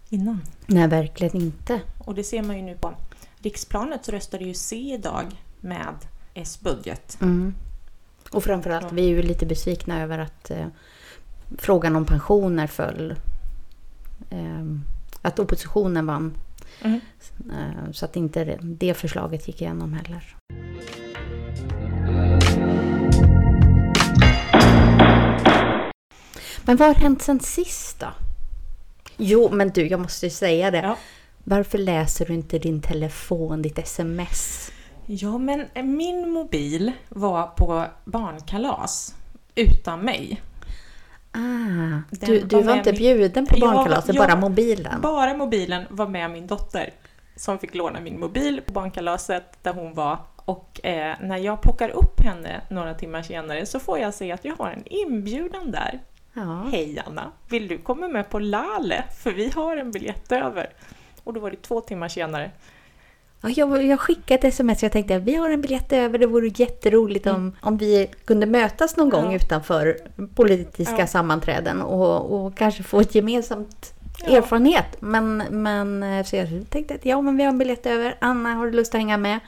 innan. 0.10 0.42
Nej, 0.66 0.88
verkligen 0.88 1.36
inte. 1.42 1.82
Och 2.06 2.16
det 2.16 2.24
ser 2.24 2.42
man 2.44 2.56
ju 2.58 2.62
nu 2.62 2.78
på 2.78 2.94
riksplanet 3.40 4.06
så 4.06 4.12
röstade 4.12 4.46
ju 4.46 4.54
C 4.54 4.76
idag 4.76 5.26
med 5.60 5.96
S-budget. 6.38 7.18
Mm. 7.22 7.56
Och 8.32 8.44
framförallt, 8.44 8.92
vi 8.92 9.02
är 9.02 9.10
ju 9.10 9.22
lite 9.22 9.46
besvikna 9.46 10.02
över 10.02 10.20
att 10.20 10.52
eh, 10.52 10.68
frågan 11.58 11.96
om 11.96 12.06
pensioner 12.06 12.68
föll. 12.68 13.16
Eh, 14.30 14.66
att 15.22 15.40
oppositionen 15.40 16.06
vann. 16.06 16.38
Mm. 16.82 17.00
Eh, 17.52 17.92
så 17.92 18.06
att 18.06 18.16
inte 18.16 18.58
det, 18.62 18.94
förslaget 18.94 19.48
gick 19.48 19.62
igenom 19.62 19.94
heller. 19.94 20.36
Men 26.66 26.78
vad 26.78 26.88
har 26.88 26.96
hänt 26.96 27.22
sen 27.22 27.40
sist 27.40 28.00
då? 28.00 28.08
Jo, 29.18 29.50
men 29.52 29.70
du, 29.70 29.88
jag 29.88 30.00
måste 30.00 30.26
ju 30.26 30.30
säga 30.30 30.72
det. 30.72 30.78
Ja. 30.78 30.98
Varför 31.44 31.78
läser 31.78 32.26
du 32.26 32.34
inte 32.34 32.60
din 32.60 32.82
telefon, 32.82 33.62
ditt 33.62 33.80
sms? 33.80 34.72
Ja, 35.10 35.38
men 35.38 35.68
min 35.98 36.30
mobil 36.30 36.92
var 37.10 37.48
på 37.48 37.86
barnkalas 38.06 39.16
utan 39.56 40.00
mig. 40.00 40.42
Ah, 41.32 42.00
du, 42.10 42.40
du 42.40 42.56
var 42.56 42.64
var 42.64 42.76
inte 42.78 42.92
min- 42.92 43.00
bjuden 43.00 43.46
på 43.46 43.60
barnkalaset, 43.60 44.18
bara 44.18 44.36
mobilen? 44.36 45.02
Bara 45.02 45.34
mobilen 45.38 45.84
var 45.90 46.08
med 46.08 46.32
min 46.32 46.48
dotter 46.48 46.90
som 47.36 47.60
fick 47.60 47.76
låna 47.76 48.00
min 48.00 48.20
mobil 48.20 48.62
på 48.66 48.72
barnkalaset 48.74 49.64
där 49.64 49.74
hon 49.74 49.94
var. 49.94 50.18
Och 50.36 50.86
eh, 50.86 51.16
när 51.22 51.38
jag 51.38 51.62
plockar 51.62 51.90
upp 51.90 52.20
henne 52.20 52.62
några 52.70 52.94
timmar 52.94 53.22
senare 53.22 53.66
så 53.66 53.80
får 53.80 54.00
jag 54.00 54.14
se 54.14 54.32
att 54.32 54.46
jag 54.46 54.56
har 54.56 54.70
en 54.72 54.84
inbjudan 54.88 55.72
där. 55.72 56.00
Ja. 56.34 56.66
Hej 56.72 57.04
Anna, 57.06 57.32
vill 57.50 57.68
du 57.68 57.78
komma 57.78 58.08
med 58.08 58.30
på 58.30 58.40
Lale? 58.40 59.04
För 59.24 59.32
vi 59.32 59.50
har 59.50 59.78
en 59.78 59.92
biljett 59.92 60.32
över. 60.32 60.70
Och 61.24 61.34
då 61.34 61.40
var 61.40 61.52
det 61.52 61.62
två 61.62 61.82
timmar 61.82 62.08
senare. 62.08 62.52
Ja, 63.42 63.50
jag, 63.50 63.86
jag 63.86 64.00
skickade 64.00 64.48
ett 64.48 64.54
sms 64.54 64.84
jag 64.84 64.92
tänkte 64.92 65.16
att 65.16 65.24
vi 65.24 65.36
har 65.36 65.50
en 65.50 65.62
biljett 65.62 65.94
över. 65.94 66.18
Det 66.20 66.26
vore 66.26 66.48
jätteroligt 66.56 67.28
om, 67.28 67.56
om 67.62 67.78
vi 67.78 68.10
kunde 68.26 68.46
mötas 68.46 68.98
någon 68.98 69.10
gång 69.10 69.26
Ja. 69.26 69.36
utanför 69.36 69.98
politiska 70.36 70.96
Ja. 71.00 71.08
sammanträden 71.08 71.82
och, 71.82 72.46
och 72.46 72.58
kanske 72.58 72.84
få 72.84 73.00
ett 73.00 73.16
gemensamt 73.16 73.94
Ja. 74.26 74.38
erfarenhet. 74.38 74.86
Men, 75.00 75.38
men 75.50 76.04
eh, 76.04 76.26
så 76.26 76.36
jag 76.36 76.48
tänkte 76.70 76.94
att 76.96 77.06
ja, 77.06 77.22
men 77.22 77.38
vi 77.38 77.44
har 77.44 77.50
en 77.52 77.58
biljett 77.58 77.86
över. 77.86 78.18
Anna, 78.22 78.54
har 78.54 78.66
du 78.66 78.72
lust 78.72 78.96
att 78.96 79.00
hänga 79.02 79.18
med? 79.18 79.40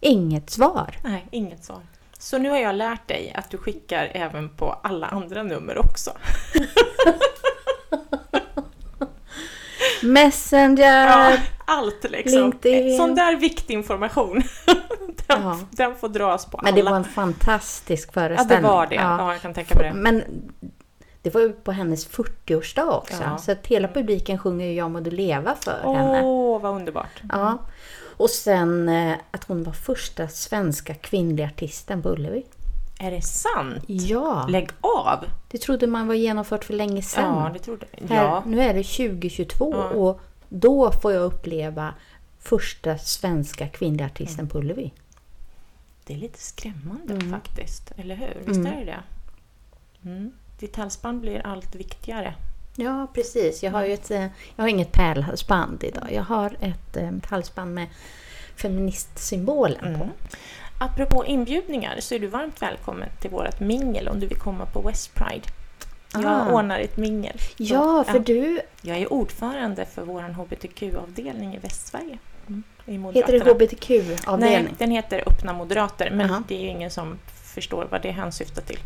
Inget 0.00 0.50
svar. 0.50 0.96
Nej, 1.04 1.26
inget 1.30 1.64
svar. 1.64 1.80
Så 2.18 2.38
nu 2.38 2.50
har 2.50 2.58
jag 2.58 2.74
lärt 2.74 3.08
dig 3.08 3.32
att 3.36 3.50
du 3.50 3.56
skickar 3.58 4.10
även 4.14 4.48
på 4.48 4.72
alla 4.82 5.06
andra 5.06 5.42
nummer 5.42 5.78
också. 5.78 6.10
Messenger. 10.02 11.06
Ja, 11.06 11.36
allt 11.64 12.10
liksom. 12.10 12.40
LinkedIn. 12.40 12.96
Sån 12.96 13.14
där 13.14 13.36
viktig 13.36 13.74
information. 13.74 14.42
Den, 15.26 15.42
Ja. 15.42 15.58
den 15.70 15.94
får 15.94 16.08
dras 16.08 16.46
på 16.46 16.60
Men 16.62 16.74
det 16.74 16.80
alla. 16.80 16.90
var 16.90 16.96
en 16.96 17.04
fantastisk 17.04 18.08
Ja, 18.08 18.12
föreställning. 18.12 18.62
det 18.62 18.68
var 18.68 18.86
det. 18.86 18.94
Ja, 18.94 19.32
jag 19.32 19.42
kan 19.42 19.54
tänka 19.54 19.74
mig 19.74 19.84
det. 19.88 19.92
Men 19.94 20.24
det 21.22 21.34
var 21.34 21.40
ju 21.40 21.52
på 21.52 21.72
hennes 21.72 22.08
40-årsdag 22.10 22.90
också. 22.98 23.22
Ja. 23.24 23.38
Så 23.38 23.52
att 23.52 23.66
hela 23.66 23.88
publiken 23.88 24.38
sjunger 24.38 24.66
ju 24.66 24.72
Jag 24.74 24.90
må 24.90 25.00
du 25.00 25.10
leva 25.10 25.54
för 25.60 25.94
henne. 25.94 26.22
Åh, 26.24 26.60
vad 26.60 26.74
underbart. 26.76 27.22
Ja. 27.28 27.58
Och 28.16 28.30
sen 28.30 28.88
eh, 28.88 29.14
att 29.30 29.44
hon 29.44 29.62
var 29.64 29.72
första 29.72 30.28
svenska 30.28 30.94
kvinnliga 30.94 31.46
artisten 31.46 32.02
på 32.02 32.08
Ullevi. 32.08 32.42
Är 33.02 33.10
det 33.10 33.22
sant? 33.22 33.84
Ja, 33.86 34.46
Lägg 34.48 34.70
av! 34.80 35.24
det 35.48 35.58
trodde 35.58 35.86
man 35.86 36.06
var 36.08 36.14
genomfört 36.14 36.64
för 36.64 36.74
länge 36.74 37.02
sedan. 37.02 37.42
Ja, 37.44 37.50
det 37.52 37.58
trodde 37.58 37.86
jag. 37.98 38.10
Ja. 38.10 38.42
Nu 38.46 38.60
är 38.60 38.74
det 38.74 38.82
2022 38.84 39.72
Ja. 39.74 39.84
och 39.88 40.20
då 40.48 40.92
får 40.92 41.12
jag 41.12 41.22
uppleva 41.22 41.94
första 42.38 42.98
svenska 42.98 43.68
kvinnliga 43.68 44.06
artisten 44.06 44.48
på 44.48 44.58
Ullevi. 44.58 44.92
Det 46.06 46.14
är 46.14 46.18
lite 46.18 46.38
skrämmande 46.38 47.14
Mm. 47.14 47.30
faktiskt, 47.30 47.92
eller 47.96 48.14
hur? 48.14 48.42
Visst 48.46 48.60
är 48.60 48.76
det 48.76 48.84
det? 48.84 49.00
Mm. 50.10 50.32
Ditt 50.58 50.76
halsband 50.76 51.20
blir 51.20 51.46
allt 51.46 51.74
viktigare. 51.74 52.34
Ja, 52.76 53.06
precis. 53.14 53.62
Jag 53.62 53.70
har 53.72 53.84
ju 53.84 53.92
ett, 53.94 54.10
eh, 54.10 54.20
jag 54.56 54.62
har 54.64 54.68
inget 54.68 54.92
pärlhalsband 54.92 55.84
idag. 55.84 56.08
Jag 56.12 56.22
har 56.22 56.56
ett, 56.60 56.96
eh, 56.96 57.08
ett 57.08 57.26
halsband 57.26 57.74
med 57.74 57.86
feministsymbolen 58.56 59.98
på. 59.98 60.08
Apropå 60.84 61.24
inbjudningar 61.26 61.96
så 62.00 62.14
är 62.14 62.18
du 62.18 62.26
varmt 62.26 62.62
välkommen 62.62 63.08
till 63.20 63.30
vårt 63.30 63.60
mingel 63.60 64.08
om 64.08 64.20
du 64.20 64.26
vill 64.26 64.38
komma 64.38 64.66
på 64.66 64.80
West 64.80 65.14
Pride. 65.14 65.46
Jag 66.12 66.24
Ah. 66.26 66.52
ordnar 66.52 66.78
ett 66.78 66.96
mingel. 66.96 67.36
Ja, 67.56 68.04
för 68.04 68.14
Ja. 68.14 68.22
du 68.26 68.60
Jag 68.82 68.96
är 68.98 69.12
ordförande 69.12 69.84
för 69.86 70.02
vår 70.02 70.20
HBTQ-avdelning 70.22 71.54
i 71.54 71.58
Västsverige. 71.58 72.18
Mm. 72.48 73.04
Heter 73.14 73.32
det. 73.32 73.50
HBTQ-avdelning. 73.52 74.64
Nej, 74.64 74.74
den 74.78 74.90
heter 74.90 75.22
Öppna 75.26 75.52
Moderater, 75.52 76.10
men 76.10 76.28
Jaha. 76.28 76.42
det 76.48 76.54
är 76.54 76.68
ingen 76.70 76.90
som 76.90 77.18
förstår 77.54 77.86
vad 77.90 78.02
det 78.02 78.10
hänsyftar 78.10 78.62
till. 78.62 78.78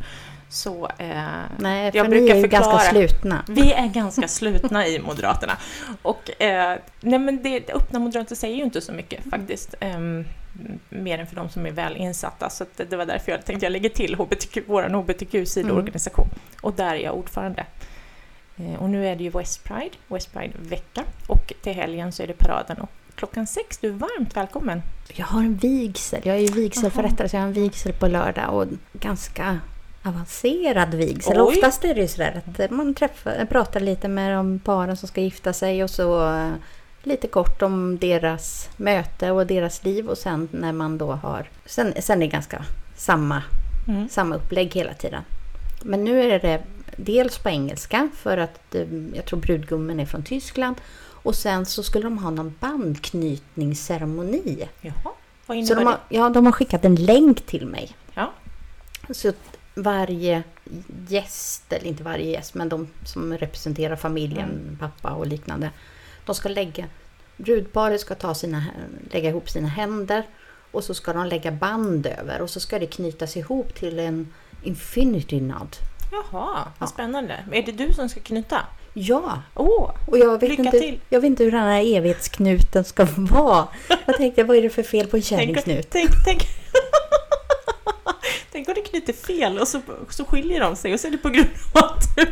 Så 0.49 0.89
eh, 0.99 1.23
Nej, 1.59 1.91
för 1.93 1.99
jag 1.99 2.11
ni 2.11 2.19
brukar 2.19 2.35
är 2.35 2.41
ju 2.41 2.47
ganska 2.49 2.71
förklara. 2.79 2.91
slutna. 3.09 3.45
Vi 3.49 3.73
är 3.73 3.87
ganska 3.89 4.29
slutna 4.29 4.87
i 4.87 4.99
Moderaterna. 4.99 5.57
Och, 6.03 6.43
eh, 6.43 6.79
nej 7.01 7.19
men 7.19 7.43
det, 7.43 7.71
öppna 7.71 7.99
Moderater 7.99 8.35
säger 8.35 8.57
ju 8.57 8.63
inte 8.63 8.81
så 8.81 8.93
mycket 8.93 9.21
faktiskt. 9.31 9.75
Mm, 9.81 10.25
mer 10.89 11.19
än 11.19 11.27
för 11.27 11.37
de 11.37 11.49
som 11.49 11.67
är 11.67 11.71
väl 11.71 11.97
insatta. 11.97 12.51
Så 12.51 12.65
det 12.77 12.97
var 12.97 13.07
därför 13.07 13.33
jag 13.33 13.45
tänkte 13.45 13.67
jag 13.67 13.71
lägger 13.73 13.89
till 13.89 14.15
HBTQ, 14.15 14.59
vår 14.67 14.83
hbtq-sidoorganisation. 14.83 16.29
Och 16.61 16.73
där 16.73 16.95
är 16.95 16.99
jag 16.99 17.15
ordförande. 17.15 17.67
Eh, 18.57 18.75
Och 18.83 18.91
nu 18.91 19.07
är 19.07 19.17
det 19.17 19.25
ju 19.25 19.31
West 19.31 19.65
Pride, 19.65 19.91
West 20.09 20.33
Pride-vecka. 20.33 21.05
Och 21.27 21.53
till 21.63 21.73
helgen 21.73 22.13
så 22.13 22.23
är 22.23 22.27
det 22.27 22.39
paraden. 22.39 22.77
Och 22.79 22.91
klockan 23.15 23.47
sex, 23.47 23.79
du 23.79 23.89
är 23.89 23.93
varmt 23.93 24.37
välkommen. 24.37 24.83
Jag 25.15 25.27
har 25.27 25.41
en 25.41 25.57
vigsel. 25.57 26.21
Jag 26.25 26.37
är 26.37 26.41
ju 26.41 26.53
vigselförrättare 26.53 27.29
så 27.29 27.37
jag 27.37 27.41
har 27.41 27.49
en 27.49 27.53
vigsel 27.53 27.93
på 27.93 28.07
lördag 28.07 28.55
och 28.55 28.67
ganska 28.93 29.59
avancerad 30.03 30.95
vigsel. 30.95 31.41
Oj. 31.41 31.43
Oftast 31.43 31.85
är 31.85 31.95
det 31.95 32.01
ju 32.01 32.09
sådär 32.09 32.43
att 32.59 32.71
man 32.71 32.95
träffar, 32.95 33.45
pratar 33.51 33.81
lite 33.81 34.09
med 34.09 34.37
de 34.37 34.59
paren 34.59 34.97
som 34.97 35.09
ska 35.09 35.21
gifta 35.21 35.53
sig 35.53 35.85
och 35.85 35.91
så 35.91 36.35
eh, 36.37 36.51
lite 37.07 37.27
kort 37.29 37.63
om 37.63 37.99
deras 37.99 38.71
möte 38.77 39.31
och 39.31 39.47
deras 39.47 39.85
liv 39.85 40.09
och 40.09 40.19
sen 40.19 40.49
när 40.53 40.73
man 40.73 40.99
då 40.99 41.13
har... 41.13 41.49
Sen, 41.67 41.95
sen 42.03 42.23
är 42.23 42.27
det 42.27 42.33
ganska 42.33 42.65
samma, 42.97 43.43
Mm. 43.89 44.09
samma 44.09 44.35
upplägg 44.37 44.75
hela 44.75 44.95
tiden. 44.95 45.23
Men 45.83 46.05
nu 46.05 46.23
är 46.23 46.41
det 46.41 46.63
dels 46.97 47.39
på 47.39 47.49
engelska 47.49 48.09
för 48.17 48.39
att 48.39 48.75
eh, 48.75 48.87
jag 49.15 49.25
tror 49.25 49.41
brudgummen 49.41 50.01
är 50.01 50.07
från 50.07 50.23
Tyskland 50.23 50.77
och 51.07 51.35
sen 51.35 51.67
så 51.67 51.83
skulle 51.83 52.05
de 52.05 52.19
ha 52.19 52.31
någon 52.31 52.55
bandknytningsceremoni. 52.61 54.69
Jaha, 54.81 54.95
vad 55.47 55.47
Så 55.47 55.55
innebär 55.55 55.75
de 55.77 55.87
har, 55.87 55.99
ja, 56.09 56.29
de 56.29 56.47
har 56.47 56.53
skickat 56.53 56.85
en 56.85 56.95
länk 56.95 57.47
till 57.47 57.67
mig. 57.67 57.97
Ja. 58.15 58.33
Så 59.11 59.33
varje 59.75 60.43
gäst, 61.09 61.73
eller 61.73 61.87
inte 61.87 62.03
varje 62.03 62.31
gäst, 62.31 62.55
men 62.55 62.69
de 62.69 62.89
som 63.05 63.39
representerar 63.39 63.97
familjen, 63.97 64.49
Mm. 64.51 64.77
pappa 64.81 65.11
och 65.11 65.27
liknande. 65.27 65.71
De 66.27 66.35
ska 66.35 66.49
lägga, 66.49 66.85
brudparet 67.37 68.01
ska 68.01 68.15
ta 68.15 68.35
sina, 68.35 68.65
lägga 69.11 69.29
ihop 69.29 69.51
sina 69.51 69.69
händer 69.69 70.23
och 70.71 70.85
så 70.85 70.95
ska 70.95 71.13
de 71.13 71.27
lägga 71.27 71.51
band 71.53 72.07
över 72.07 72.41
och 72.41 72.51
så 72.51 72.61
ska 72.61 72.79
det 72.79 72.87
knytas 72.87 73.37
ihop 73.37 73.75
till 73.75 73.99
en 73.99 74.33
infinity 74.63 75.41
nod. 75.41 75.77
Jaha, 76.13 76.23
Ja. 76.33 76.69
vad 76.79 76.89
spännande. 76.89 77.45
Är 77.53 77.63
det 77.63 77.73
du 77.73 77.93
som 77.93 78.09
ska 78.09 78.21
knyta? 78.21 78.61
Ja, 78.97 79.43
Åh, 79.55 79.91
och 80.07 80.19
jag 80.19 80.41
vet, 80.41 80.59
inte, 80.59 80.71
till. 80.79 81.01
jag 81.09 81.21
vet 81.21 81.27
inte 81.27 81.45
hur 81.45 81.53
den 81.53 81.61
här 81.63 81.97
evighetsknuten 81.97 82.85
ska 82.85 83.07
vara. 83.17 83.69
Jag 84.07 84.17
tänkte, 84.17 84.45
vad 84.45 84.57
är 84.57 84.63
det 84.63 84.71
för 84.71 84.83
fel 84.83 85.07
på 85.07 85.17
en 85.17 85.23
tänk, 85.23 85.41
kärringsknut? 85.41 85.87
tänk, 85.91 86.11
tänk. 86.25 86.43
tänk 88.53 88.69
om 88.69 88.75
du 88.75 88.83
knyter 88.83 89.13
fel 89.13 89.59
och 89.59 89.69
så, 89.69 89.81
så 90.11 90.25
skiljer 90.25 90.61
de 90.61 90.77
sig 90.77 90.95
och 90.95 91.01
så 91.01 91.07
är 91.07 91.11
det 91.11 91.19
på 91.19 91.29
grund 91.29 91.49
av 91.75 91.85
att 91.85 92.17
du, 92.17 92.23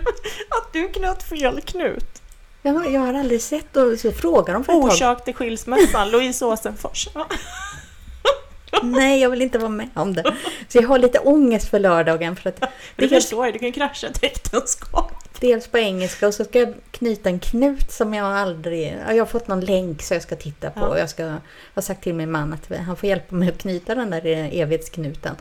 att 0.49 0.72
du 0.72 0.88
knöt 0.88 1.22
fel 1.22 1.61
knut. 1.61 2.22
Jag, 2.62 2.92
jag 2.92 3.00
har 3.00 3.14
aldrig 3.14 3.42
sett 3.42 3.76
och 3.76 3.99
så 3.99 4.12
frågar 4.12 4.54
de 4.54 4.64
för 4.64 4.73
ett 4.73 4.81
tag. 4.81 4.90
Orsak 4.90 5.25
till 5.25 5.35
skilsmässan, 5.35 6.11
Louise 6.11 6.45
Åsenfors. 6.45 7.09
Nej, 8.83 9.21
jag 9.21 9.31
vill 9.31 9.42
inte 9.42 9.59
vara 9.59 9.69
med 9.69 9.88
om 9.95 10.14
det. 10.14 10.35
Så 10.69 10.78
jag 10.78 10.88
har 10.88 10.99
lite 10.99 11.19
ångest 11.19 11.69
för 11.69 11.78
lördagen. 11.78 12.37
För 12.37 12.49
att 12.49 12.61
Det 12.61 12.69
dels, 12.97 13.12
förstår 13.12 13.45
jag, 13.47 13.54
du 13.54 13.59
kan 13.59 13.66
ju 13.69 13.73
krascha 13.73 14.07
ett 14.07 14.25
äktenskap. 14.25 15.12
dels 15.40 15.69
på 15.69 15.78
engelska 15.78 16.26
och 16.26 16.35
så 16.35 16.45
ska 16.45 16.59
jag 16.59 16.75
knyta 16.90 17.28
en 17.28 17.38
knut 17.40 17.92
som 17.92 18.14
jag 18.14 18.26
aldrig... 18.26 18.99
ja, 19.07 19.12
Jag 19.12 19.21
har 19.21 19.26
fått 19.26 19.49
någon 19.49 19.61
länk 19.61 20.02
så 20.02 20.14
jag 20.14 20.23
ska 20.23 20.37
titta 20.37 20.71
på. 20.71 20.81
Ja. 20.81 20.99
Jag 20.99 21.11
ska, 21.11 21.37
har 21.75 21.83
sagt 21.83 22.02
till 22.02 22.14
min 22.14 22.31
man 22.31 22.52
att 22.52 22.78
han 22.87 22.97
får 22.97 23.09
hjälpa 23.09 23.35
mig 23.35 23.49
att 23.49 23.59
knyta 23.59 23.95
den 23.95 24.11
där 24.11 24.26
evighetsknuten. 24.52 25.37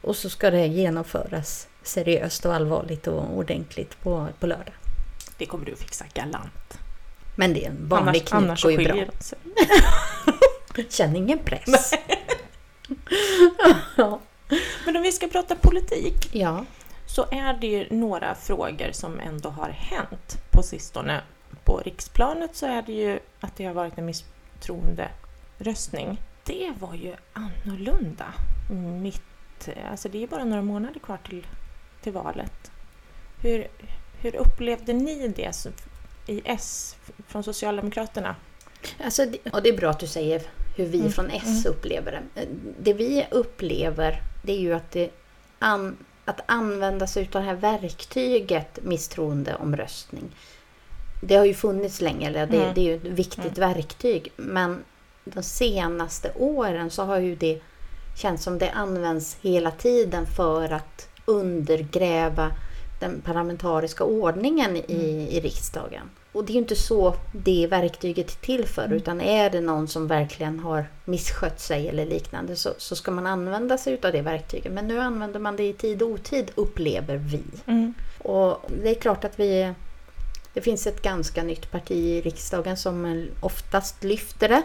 Och 0.00 0.16
så 0.16 0.30
ska 0.30 0.50
det 0.50 0.66
genomföras 0.66 1.66
seriöst 1.82 2.46
och 2.46 2.54
allvarligt 2.54 3.06
och 3.06 3.36
ordentligt 3.36 4.00
på, 4.02 4.26
på 4.40 4.46
lördag. 4.46 4.74
Det 5.40 5.46
kommer 5.46 5.64
du 5.64 5.76
fixa 5.76 6.04
galant. 6.14 6.78
Men 7.36 7.54
det 7.54 7.64
är 7.64 7.70
en 7.70 7.88
vanlig 7.88 8.08
Annars, 8.08 8.28
knut 8.28 8.32
annars 8.32 8.62
går 8.62 8.72
ju 8.72 8.84
bra. 8.84 9.04
sig. 9.18 9.38
Känn 10.90 11.16
ingen 11.16 11.38
press. 11.38 11.92
ja. 13.96 14.20
Men 14.86 14.96
om 14.96 15.02
vi 15.02 15.12
ska 15.12 15.28
prata 15.28 15.56
politik 15.56 16.28
ja. 16.32 16.64
så 17.06 17.26
är 17.30 17.52
det 17.60 17.66
ju 17.66 17.86
några 17.90 18.34
frågor 18.34 18.92
som 18.92 19.20
ändå 19.20 19.48
har 19.48 19.68
hänt 19.68 20.36
på 20.50 20.62
sistone. 20.62 21.20
På 21.64 21.80
riksplanet 21.84 22.56
så 22.56 22.66
är 22.66 22.82
det 22.82 22.92
ju 22.92 23.18
att 23.40 23.56
det 23.56 23.64
har 23.64 23.74
varit 23.74 23.98
en 23.98 24.06
misstroenderöstning. 24.06 26.20
Det 26.44 26.72
var 26.78 26.94
ju 26.94 27.14
annorlunda. 27.32 28.34
Mitt, 29.02 29.68
alltså 29.90 30.08
det 30.08 30.22
är 30.22 30.26
bara 30.26 30.44
några 30.44 30.62
månader 30.62 31.00
kvar 31.00 31.18
till, 31.28 31.46
till 32.02 32.12
valet. 32.12 32.70
Hur, 33.42 33.68
hur 34.20 34.36
upplevde 34.36 34.92
ni 34.92 35.28
det 35.28 35.66
i 36.26 36.42
S 36.44 36.96
från 37.28 37.44
Socialdemokraterna? 37.44 38.36
Alltså, 39.04 39.26
och 39.52 39.62
det 39.62 39.68
är 39.68 39.76
bra 39.76 39.90
att 39.90 40.00
du 40.00 40.06
säger 40.06 40.42
hur 40.76 40.86
vi 40.86 40.98
Mm, 40.98 41.12
från 41.12 41.30
S 41.30 41.66
upplever 41.66 42.12
det. 42.34 42.46
Det 42.78 42.92
vi 42.92 43.26
upplever 43.30 44.22
det 44.42 44.52
är 44.52 44.58
ju 44.58 44.72
att, 44.74 44.90
det 44.90 45.10
an, 45.58 45.96
att 46.24 46.40
använda 46.46 47.06
sig 47.06 47.22
av 47.22 47.30
det 47.30 47.40
här 47.46 47.54
verktyget 47.54 48.78
misstroendeomröstning. 48.82 50.24
Det 51.22 51.36
har 51.36 51.44
ju 51.44 51.54
funnits 51.54 52.00
länge, 52.00 52.26
eller 52.26 52.46
det, 52.46 52.56
Mm. 52.62 52.74
det 52.74 52.80
är 52.80 52.84
ju 52.84 52.96
ett 52.96 53.04
viktigt 53.04 53.58
verktyg. 53.58 54.32
Men 54.36 54.84
de 55.24 55.42
senaste 55.42 56.32
åren 56.36 56.90
så 56.90 57.04
har 57.04 57.18
ju 57.18 57.34
det 57.36 57.60
känts 58.18 58.44
som 58.44 58.58
det 58.58 58.70
används 58.70 59.36
hela 59.40 59.70
tiden 59.70 60.26
för 60.26 60.72
att 60.72 61.08
undergräva 61.24 62.52
den 63.00 63.20
parlamentariska 63.20 64.04
ordningen 64.04 64.76
i, 64.76 65.28
i 65.30 65.40
riksdagen. 65.40 66.10
Och 66.32 66.44
det 66.44 66.52
är 66.52 66.54
ju 66.54 66.60
inte 66.60 66.76
så 66.76 67.14
det 67.32 67.66
verktyget 67.70 68.30
är 68.30 68.40
till 68.40 68.66
för, 68.66 68.92
utan 68.92 69.20
är 69.20 69.50
det 69.50 69.60
någon 69.60 69.88
som 69.88 70.06
verkligen 70.06 70.58
har 70.60 70.86
misskött 71.04 71.60
sig 71.60 71.88
eller 71.88 72.06
liknande 72.06 72.56
så, 72.56 72.70
så 72.78 72.96
ska 72.96 73.10
man 73.10 73.26
använda 73.26 73.78
sig 73.78 73.98
av 74.02 74.12
det 74.12 74.22
verktyget. 74.22 74.72
Men 74.72 74.88
nu 74.88 75.00
använder 75.00 75.40
man 75.40 75.56
det 75.56 75.68
i 75.68 75.72
tid 75.72 76.02
och 76.02 76.08
otid, 76.08 76.50
upplever 76.54 77.16
vi. 77.16 77.42
Mm. 77.66 77.94
Och 78.18 78.70
det 78.82 78.90
är 78.90 78.94
klart 78.94 79.24
att 79.24 79.40
vi... 79.40 79.72
Det 80.54 80.60
finns 80.60 80.86
ett 80.86 81.02
ganska 81.02 81.42
nytt 81.42 81.70
parti 81.70 81.90
i 81.90 82.20
riksdagen 82.20 82.76
som 82.76 83.26
oftast 83.40 84.04
lyfter 84.04 84.48
det, 84.48 84.62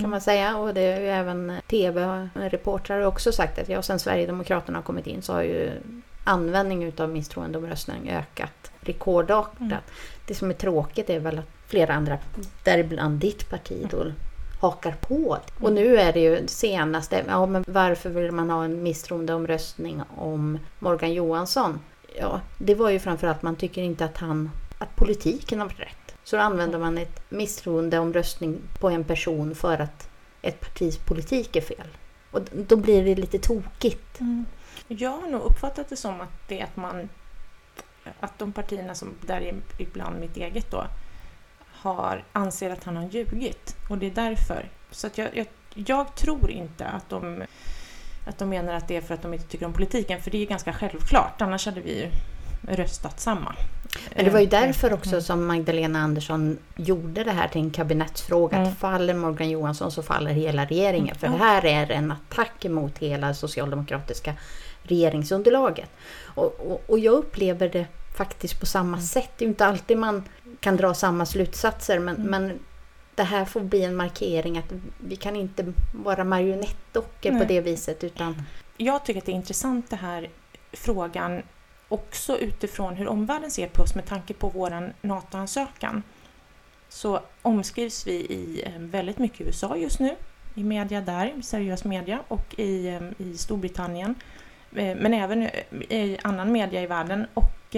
kan 0.00 0.10
man 0.10 0.20
säga. 0.20 0.56
Och 0.56 0.74
det 0.74 0.80
är 0.80 1.00
ju 1.00 1.08
även 1.08 1.52
tv-reportrar 1.70 3.00
har 3.00 3.06
också 3.06 3.32
sagt 3.32 3.58
att 3.58 3.68
ja, 3.68 3.82
sen 3.82 3.98
Sverigedemokraterna 3.98 4.78
har 4.78 4.82
kommit 4.82 5.06
in 5.06 5.22
så 5.22 5.32
har 5.32 5.42
ju 5.42 5.70
användning 6.26 6.84
utav 6.84 7.10
misstroendeomröstning 7.10 8.10
ökat 8.10 8.72
rekordartat. 8.80 9.84
Det 10.26 10.34
som 10.34 10.50
är 10.50 10.54
tråkigt 10.54 11.10
är 11.10 11.20
väl 11.20 11.38
att 11.38 11.48
flera 11.66 11.94
andra, 11.94 12.18
däribland 12.64 13.18
ditt 13.18 13.50
parti, 13.50 13.86
då 13.90 14.12
hakar 14.60 14.92
på. 15.00 15.38
Och 15.60 15.72
nu 15.72 15.96
är 15.96 16.12
det 16.12 16.20
ju 16.20 16.46
senaste, 16.46 17.24
ja 17.28 17.46
men 17.46 17.64
varför 17.68 18.10
vill 18.10 18.32
man 18.32 18.50
ha 18.50 18.64
en 18.64 18.82
misstroendeomröstning 18.82 20.02
om 20.16 20.58
Morgan 20.78 21.12
Johansson? 21.12 21.80
Ja, 22.18 22.40
det 22.58 22.74
var 22.74 22.90
ju 22.90 22.98
framförallt 22.98 23.42
man 23.42 23.56
tycker 23.56 23.82
inte 23.82 24.04
att 24.04 24.16
han, 24.16 24.50
att 24.78 24.96
politiken 24.96 25.58
har 25.58 25.66
varit 25.66 25.80
rätt. 25.80 26.14
Så 26.24 26.36
då 26.36 26.42
använder 26.42 26.78
man 26.78 26.98
ett 26.98 27.30
misstroendeomröstning 27.30 28.58
på 28.80 28.88
en 28.88 29.04
person 29.04 29.54
för 29.54 29.78
att 29.78 30.08
ett 30.42 30.60
partis 30.60 30.98
politik 30.98 31.56
är 31.56 31.60
fel. 31.60 31.86
Och 32.30 32.40
då 32.52 32.76
blir 32.76 33.04
det 33.04 33.14
lite 33.14 33.38
tokigt. 33.38 34.20
Jag 34.88 35.10
har 35.10 35.28
nog 35.28 35.42
uppfattat 35.42 35.88
det 35.88 35.96
som 35.96 36.20
att 36.20 36.48
det 36.48 36.60
är 36.60 36.64
att 36.64 36.76
man 36.76 37.08
att 38.20 38.38
de 38.38 38.52
partierna 38.52 38.94
som 38.94 39.14
där 39.26 39.54
ibland 39.78 40.20
mitt 40.20 40.36
eget 40.36 40.70
då 40.70 40.86
har, 41.60 42.24
anser 42.32 42.70
att 42.70 42.84
han 42.84 42.96
har 42.96 43.08
ljugit 43.08 43.76
och 43.90 43.98
det 43.98 44.06
är 44.06 44.10
därför. 44.10 44.68
Så 44.90 45.06
att 45.06 45.18
jag, 45.18 45.36
jag, 45.36 45.46
jag 45.74 46.14
tror 46.14 46.50
inte 46.50 46.86
att 46.86 47.08
de, 47.08 47.44
att 48.26 48.38
de 48.38 48.48
menar 48.48 48.72
att 48.72 48.88
det 48.88 48.96
är 48.96 49.00
för 49.00 49.14
att 49.14 49.22
de 49.22 49.34
inte 49.34 49.46
tycker 49.46 49.66
om 49.66 49.72
politiken 49.72 50.22
för 50.22 50.30
det 50.30 50.36
är 50.36 50.40
ju 50.40 50.46
ganska 50.46 50.72
självklart 50.72 51.42
annars 51.42 51.66
hade 51.66 51.80
vi 51.80 52.00
ju 52.00 52.10
röstat 52.74 53.20
samma. 53.20 53.54
Men 54.14 54.24
det 54.24 54.30
var 54.30 54.40
ju 54.40 54.46
Eh, 54.46 54.50
därför 54.50 54.92
också 54.92 55.20
som 55.20 55.46
Magdalena 55.46 55.98
Andersson 55.98 56.58
gjorde 56.76 57.24
det 57.24 57.30
här 57.30 57.48
till 57.48 57.60
en 57.60 57.70
kabinettsfråga. 57.70 58.56
Mm. 58.56 58.68
Att 58.68 58.78
faller 58.78 59.14
Morgan 59.14 59.50
Johansson 59.50 59.90
så 59.90 60.02
faller 60.02 60.30
hela 60.30 60.64
regeringen. 60.64 61.14
För 61.14 61.28
det 61.28 61.36
här 61.36 61.66
är 61.66 61.90
en 61.90 62.12
attack 62.12 62.64
mot 62.64 62.98
hela 62.98 63.34
socialdemokratiska 63.34 64.34
regeringsunderlaget. 64.82 65.90
Och, 66.24 66.60
och, 66.60 66.82
och 66.86 66.98
jag 66.98 67.14
upplever 67.14 67.68
det 67.68 67.86
faktiskt 68.16 68.60
på 68.60 68.66
samma 68.66 69.00
sätt. 69.00 69.30
Det 69.36 69.44
är 69.44 69.46
ju 69.46 69.50
inte 69.50 69.66
alltid 69.66 69.98
man 69.98 70.24
kan 70.60 70.76
dra 70.76 70.94
samma 70.94 71.26
slutsatser. 71.26 71.98
Men, 71.98 72.16
men 72.16 72.58
det 73.14 73.22
här 73.22 73.44
får 73.44 73.60
bli 73.60 73.84
en 73.84 73.96
markering 73.96 74.58
att 74.58 74.72
vi 74.98 75.16
kan 75.16 75.36
inte 75.36 75.72
vara 75.92 76.24
marionettdockor 76.24 77.38
på 77.38 77.44
det 77.44 77.60
viset. 77.60 78.04
Utan 78.04 78.42
Jag 78.76 79.04
tycker 79.04 79.20
att 79.20 79.26
det 79.26 79.32
är 79.32 79.36
intressant 79.36 79.90
det 79.90 79.96
här 79.96 80.28
frågan 80.72 81.42
också 81.88 82.38
utifrån 82.38 82.94
hur 82.94 83.08
omvärlden 83.08 83.50
ser 83.50 83.68
på 83.68 83.82
oss 83.82 83.94
med 83.94 84.06
tanke 84.06 84.34
på 84.34 84.48
vår 84.48 84.92
NATO-ansökan. 85.00 86.02
Så 86.88 87.20
omskrivs 87.42 88.06
vi 88.06 88.12
i 88.12 88.62
eh, 88.66 88.72
väldigt 88.78 89.18
mycket 89.18 89.46
USA 89.46 89.76
just 89.76 90.00
nu, 90.00 90.16
i 90.54 90.64
media 90.64 91.00
där, 91.00 91.42
seriös 91.42 91.84
media, 91.84 92.20
och 92.28 92.58
i, 92.58 92.88
eh, 92.88 93.00
i 93.18 93.36
Storbritannien, 93.36 94.14
eh, 94.72 94.96
men 94.96 95.14
även 95.14 95.42
i 95.88 96.18
annan 96.22 96.52
media 96.52 96.82
i 96.82 96.86
världen. 96.86 97.26
Och 97.34 97.76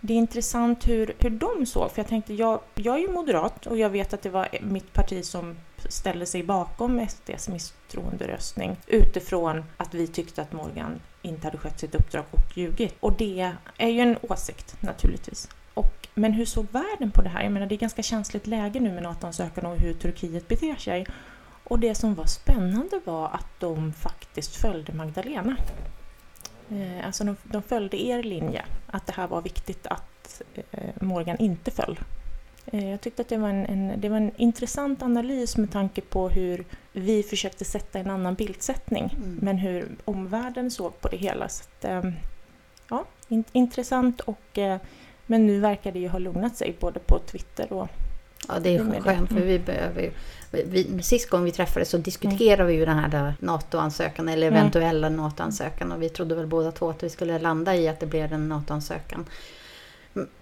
det 0.00 0.12
är 0.12 0.18
intressant 0.18 0.88
hur, 0.88 1.14
hur 1.18 1.30
de 1.30 1.66
såg, 1.66 1.90
för 1.90 1.98
jag 1.98 2.08
tänkte, 2.08 2.34
jag, 2.34 2.60
jag 2.74 2.94
är 2.94 3.00
ju 3.00 3.08
moderat 3.08 3.66
och 3.66 3.78
jag 3.78 3.90
vet 3.90 4.14
att 4.14 4.22
det 4.22 4.30
var 4.30 4.48
mitt 4.60 4.92
parti 4.92 5.24
som 5.24 5.56
ställde 5.88 6.26
sig 6.26 6.42
bakom 6.42 7.06
SDs 7.08 7.48
misstroenderöstning 7.86 8.76
utifrån 8.86 9.64
att 9.76 9.94
vi 9.94 10.06
tyckte 10.06 10.42
att 10.42 10.52
Morgan 10.52 11.00
inte 11.22 11.46
hade 11.46 11.58
skött 11.58 11.80
sitt 11.80 11.94
uppdrag 11.94 12.24
och 12.30 12.58
ljugit. 12.58 12.94
Och 13.00 13.12
det 13.12 13.52
är 13.76 13.88
ju 13.88 14.00
en 14.00 14.18
åsikt 14.22 14.82
naturligtvis. 14.82 15.48
Och, 15.74 16.08
men 16.14 16.32
hur 16.32 16.44
såg 16.44 16.66
världen 16.70 17.10
på 17.10 17.22
det 17.22 17.28
här? 17.28 17.42
Jag 17.42 17.52
menar, 17.52 17.66
det 17.66 17.74
är 17.74 17.78
ganska 17.78 18.02
känsligt 18.02 18.46
läge 18.46 18.80
nu 18.80 18.92
med 18.92 19.02
NATO-ansökan 19.02 19.66
och 19.66 19.78
hur 19.78 19.94
Turkiet 19.94 20.48
beter 20.48 20.76
sig. 20.76 21.06
Och 21.64 21.78
det 21.78 21.94
som 21.94 22.14
var 22.14 22.26
spännande 22.26 23.00
var 23.04 23.28
att 23.28 23.60
de 23.60 23.92
faktiskt 23.92 24.56
följde 24.56 24.92
Magdalena. 24.92 25.56
Eh, 26.70 27.06
alltså 27.06 27.24
de, 27.24 27.36
de 27.44 27.62
följde 27.62 28.02
er 28.02 28.22
linje, 28.22 28.64
att 28.86 29.06
det 29.06 29.12
här 29.12 29.28
var 29.28 29.42
viktigt 29.42 29.86
att 29.86 30.42
eh, 30.70 30.90
Morgan 31.00 31.36
inte 31.38 31.70
föll. 31.70 31.98
Eh, 32.72 32.90
jag 32.90 33.00
tyckte 33.00 33.22
att 33.22 33.28
det 33.28 33.36
var 33.36 33.48
en, 33.48 33.66
en, 33.66 34.00
det 34.00 34.08
var 34.08 34.16
en 34.16 34.30
intressant 34.36 35.02
analys 35.02 35.56
med 35.56 35.72
tanke 35.72 36.00
på 36.00 36.28
hur 36.28 36.64
vi 36.92 37.22
försökte 37.22 37.64
sätta 37.64 37.98
en 37.98 38.10
annan 38.10 38.34
bildsättning, 38.34 39.16
mm. 39.16 39.38
men 39.42 39.58
hur 39.58 39.88
omvärlden 40.04 40.70
såg 40.70 41.00
på 41.00 41.08
det 41.08 41.16
hela. 41.16 41.48
Så 41.48 41.64
att, 41.64 41.84
eh, 41.84 42.10
ja, 42.88 43.04
in, 43.28 43.44
intressant 43.52 44.20
och 44.20 44.58
eh, 44.58 44.78
men 45.26 45.46
nu 45.46 45.60
verkar 45.60 45.92
det 45.92 45.98
ju 45.98 46.08
ha 46.08 46.18
lugnat 46.18 46.56
sig 46.56 46.76
både 46.80 47.00
på 47.00 47.18
Twitter 47.18 47.72
och 47.72 47.88
Ja, 48.48 48.58
det 48.58 48.74
är 48.74 49.00
skönt 49.00 49.28
för 49.28 49.36
mm. 49.36 49.48
vi 49.48 49.58
behöver 49.58 50.02
ju 50.02 50.10
vi, 50.50 51.02
sist 51.02 51.30
gång 51.30 51.44
vi 51.44 51.52
träffades 51.52 51.90
så 51.90 51.98
diskuterade 51.98 52.62
mm. 52.62 52.66
vi 52.66 52.74
ju 52.74 52.84
den 52.84 52.98
här 52.98 53.34
NATO-ansökan 53.40 54.28
eller 54.28 54.46
mm. 54.46 54.58
eventuella 54.58 55.06
mm. 55.06 55.16
NATO-ansökan 55.20 55.92
och 55.92 56.02
vi 56.02 56.08
trodde 56.08 56.34
väl 56.34 56.46
båda 56.46 56.72
två 56.72 56.90
att 56.90 57.02
vi 57.02 57.10
skulle 57.10 57.38
landa 57.38 57.76
i 57.76 57.88
att 57.88 58.00
det 58.00 58.06
blev 58.06 58.32
en 58.32 58.48
NATO-ansökan. 58.48 59.26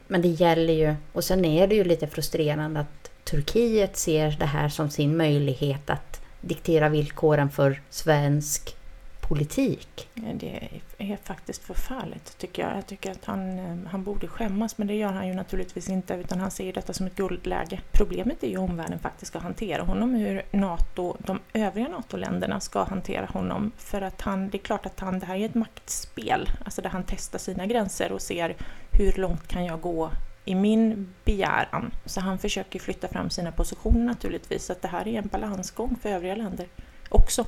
Men 0.07 0.23
det 0.23 0.29
gäller 0.29 0.75
ju, 0.75 0.95
och 1.13 1.25
sen 1.25 1.45
är 1.45 1.67
det 1.67 1.75
ju 1.75 1.85
lite 1.85 2.07
frustrerande 2.07 2.81
att 2.81 3.11
Turkiet 3.25 3.97
ser 3.97 4.37
det 4.39 4.47
här 4.47 4.69
som 4.69 4.91
sin 4.91 5.17
möjlighet 5.17 5.91
att 5.91 6.21
diktera 6.41 6.89
villkoren 6.89 7.51
för 7.51 7.81
svensk 7.91 8.77
politik. 9.29 10.09
Det 10.15 10.69
är 10.99 11.17
faktiskt 11.25 11.65
förfärligt 11.65 12.39
tycker 12.39 12.63
jag. 12.63 12.77
Jag 12.77 12.87
tycker 12.87 13.11
att 13.11 13.25
han, 13.25 13.59
eh, 13.59 13.91
han 13.91 14.05
borde 14.05 14.29
skämmas 14.29 14.79
men 14.79 14.87
det 14.87 14.95
gör 14.95 15.13
han 15.13 15.29
ju 15.29 15.35
naturligtvis 15.35 15.89
inte 15.89 16.15
utan 16.15 16.41
han 16.41 16.51
ser 16.51 16.73
detta 16.73 16.93
som 16.93 17.07
ett 17.07 17.17
guldläge. 17.17 17.81
Problemet 17.93 18.43
är 18.43 18.49
ju 18.49 18.57
omvärlden 18.57 18.99
faktiskt 18.99 19.31
ska 19.31 19.39
hantera 19.39 19.83
honom, 19.83 20.15
hur 20.15 20.43
NATO, 20.51 21.17
de 21.19 21.41
övriga 21.53 21.89
NATO-länderna 21.89 22.61
ska 22.61 22.85
hantera 22.85 23.27
honom. 23.27 23.73
För 23.79 24.03
att 24.03 24.21
han, 24.21 24.49
det 24.49 24.57
är 24.57 24.63
klart 24.63 24.87
att 24.87 25.01
han, 25.01 25.19
det 25.19 25.27
här 25.27 25.37
är 25.37 25.47
ett 25.47 25.55
maktspel, 25.55 26.51
alltså 26.65 26.83
där 26.83 26.91
han 26.91 27.05
testar 27.07 27.39
sina 27.39 27.67
gränser 27.67 28.13
och 28.13 28.23
ser 28.23 28.57
hur 28.91 29.13
långt 29.13 29.49
kan 29.49 29.65
jag 29.65 29.81
gå 29.81 30.11
i 30.45 30.55
min 30.55 31.15
begäran. 31.25 31.91
Så 32.05 32.21
han 32.21 32.39
försöker 32.39 32.79
flytta 32.79 33.09
fram 33.09 33.31
sina 33.31 33.53
positioner 33.53 34.05
naturligtvis, 34.05 34.65
så 34.65 34.73
att 34.73 34.83
det 34.83 34.89
här 34.89 35.09
är 35.09 35.19
en 35.19 35.29
balansgång 35.29 35.97
för 36.03 36.09
övriga 36.09 36.35
länder 36.35 36.67
också. 37.09 37.45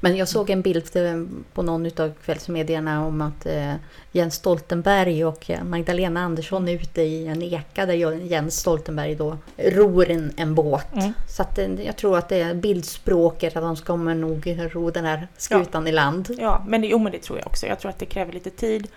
Men 0.00 0.16
jag 0.16 0.28
såg 0.28 0.50
en 0.50 0.62
bild 0.62 0.96
eh, 0.96 1.24
på 1.52 1.62
någon 1.62 1.86
av 1.86 2.12
kvällsmedierna 2.24 3.06
om 3.06 3.20
att 3.20 3.46
eh, 3.46 3.74
Jens 4.12 4.34
Stoltenberg 4.34 5.24
och 5.24 5.50
eh, 5.50 5.64
Magdalena 5.64 6.20
Andersson 6.20 6.68
är 6.68 6.72
ute 6.72 7.02
i 7.02 7.26
en 7.26 7.42
eka 7.42 7.86
där 7.86 7.94
Jens 7.94 8.56
Stoltenberg 8.56 9.14
då 9.14 9.38
ror 9.56 10.10
en, 10.10 10.32
en 10.36 10.54
båt. 10.54 10.94
Mm. 10.94 11.12
Så 11.28 11.42
att 11.42 11.58
jag 11.84 11.96
tror 11.96 12.18
att 12.18 12.28
det 12.28 12.40
är 12.40 12.54
bildspråket 12.54 13.56
att 13.56 13.62
de 13.62 13.76
kommer 13.76 14.14
nog 14.14 14.58
ro 14.72 14.90
den 14.90 15.04
här 15.04 15.28
skutan 15.36 15.82
ja. 15.82 15.88
i 15.88 15.92
land. 15.92 16.36
Ja, 16.38 16.64
men 16.66 16.80
det, 16.80 16.86
jo, 16.86 16.98
men 16.98 17.12
det 17.12 17.22
tror 17.22 17.38
jag 17.38 17.46
också. 17.46 17.66
Jag 17.66 17.78
tror 17.78 17.90
att 17.90 17.98
det 17.98 18.06
kräver 18.06 18.32
lite 18.32 18.50
tid. 18.50 18.88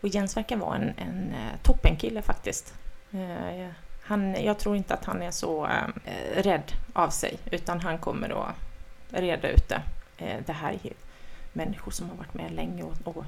Och 0.00 0.08
Jens 0.08 0.36
verkar 0.36 0.56
vara 0.56 0.76
en, 0.76 0.88
en 0.88 1.32
toppenkille 1.62 2.22
faktiskt. 2.22 2.74
Han, 4.02 4.44
jag 4.44 4.58
tror 4.58 4.76
inte 4.76 4.94
att 4.94 5.04
han 5.04 5.22
är 5.22 5.30
så 5.30 5.68
rädd 6.34 6.72
av 6.92 7.08
sig, 7.08 7.36
utan 7.50 7.80
han 7.80 7.98
kommer 7.98 8.28
att 8.28 8.54
reda 9.20 9.50
ut 9.50 9.68
det. 9.68 9.82
Eh, 10.22 10.40
det 10.46 10.52
här 10.52 10.72
är 10.72 10.92
människor 11.52 11.92
som 11.92 12.10
har 12.10 12.16
varit 12.16 12.34
med 12.34 12.52
länge 12.52 12.82
och, 12.82 13.16
och 13.16 13.24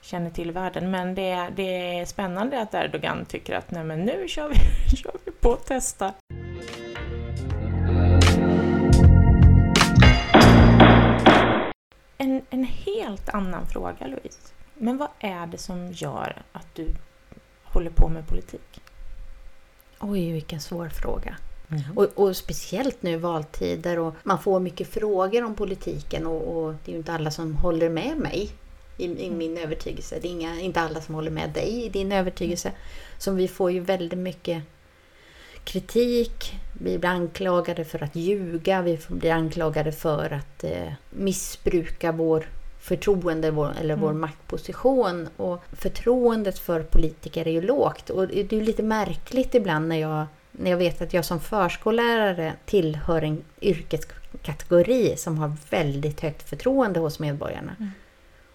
känner 0.00 0.30
till 0.30 0.52
världen. 0.52 0.90
Men 0.90 1.14
det, 1.14 1.48
det 1.56 1.98
är 1.98 2.04
spännande 2.04 2.60
att 2.60 2.74
Erdogan 2.74 3.24
tycker 3.24 3.54
att 3.54 3.70
nej 3.70 3.84
men 3.84 4.00
nu 4.00 4.28
kör 4.28 4.48
vi, 4.48 4.96
kör 4.96 5.12
vi 5.24 5.30
på 5.30 5.48
och 5.48 5.62
testar. 5.66 6.12
En, 12.18 12.42
en 12.50 12.64
helt 12.64 13.28
annan 13.28 13.66
fråga 13.66 14.06
Louise. 14.06 14.52
Men 14.74 14.96
vad 14.96 15.08
är 15.20 15.46
det 15.46 15.58
som 15.58 15.92
gör 15.92 16.42
att 16.52 16.74
du 16.74 16.88
håller 17.64 17.90
på 17.90 18.08
med 18.08 18.28
politik? 18.28 18.80
Oj, 20.00 20.32
vilken 20.32 20.60
svår 20.60 20.88
fråga. 20.88 21.36
Mm. 21.70 21.82
Och, 21.96 22.06
och, 22.14 22.36
speciellt 22.36 23.02
nu 23.02 23.16
valtider 23.16 23.98
och 23.98 24.14
man 24.22 24.38
får 24.38 24.60
mycket 24.60 24.88
frågor 24.88 25.44
om 25.44 25.54
politiken 25.54 26.26
och, 26.26 26.56
och 26.56 26.74
det 26.84 26.90
är 26.90 26.92
ju 26.92 26.98
inte 26.98 27.12
alla 27.12 27.30
som 27.30 27.54
håller 27.54 27.88
med 27.88 28.16
mig 28.16 28.50
i, 28.96 29.04
i 29.04 29.26
mm. 29.26 29.38
min 29.38 29.58
övertygelse. 29.58 30.18
Det 30.22 30.28
är 30.28 30.32
inga, 30.32 30.60
inte 30.60 30.80
alla 30.80 31.00
som 31.00 31.14
håller 31.14 31.30
med 31.30 31.50
dig 31.50 31.84
i 31.84 31.88
din 31.88 32.12
övertygelse. 32.12 32.72
Så 33.18 33.32
vi 33.32 33.48
får 33.48 33.70
ju 33.70 33.80
väldigt 33.80 34.18
mycket 34.18 34.62
kritik. 35.64 36.54
Vi 36.72 36.98
blir 36.98 37.10
anklagade 37.10 37.84
för 37.84 38.02
att 38.02 38.16
ljuga. 38.16 38.82
Vi 38.82 38.98
blir 39.08 39.32
anklagade 39.32 39.92
för 39.92 40.32
att 40.32 40.64
eh, 40.64 40.92
missbruka 41.10 42.12
vår 42.12 42.48
förtroende 42.80 43.50
vår, 43.50 43.74
eller 43.80 43.96
vår 43.96 44.10
mm. 44.10 44.20
maktposition. 44.20 45.28
Och 45.36 45.62
förtroendet 45.72 46.58
för 46.58 46.82
politiker 46.82 47.48
är 47.48 47.52
ju 47.52 47.60
lågt. 47.60 48.10
Och 48.10 48.28
det 48.28 48.52
är 48.52 48.60
lite 48.60 48.82
märkligt 48.82 49.54
ibland 49.54 49.88
när 49.88 49.96
jag 49.96 50.26
när 50.58 50.70
jag 50.70 50.78
vet 50.78 51.02
att 51.02 51.14
jag 51.14 51.24
som 51.24 51.40
förskollärare 51.40 52.52
tillhör 52.64 53.22
en 53.22 53.44
yrkeskategori 53.60 55.16
som 55.16 55.38
har 55.38 55.52
väldigt 55.70 56.20
högt 56.20 56.48
förtroende 56.48 57.00
hos 57.00 57.18
medborgarna. 57.18 57.76
Mm. 57.78 57.90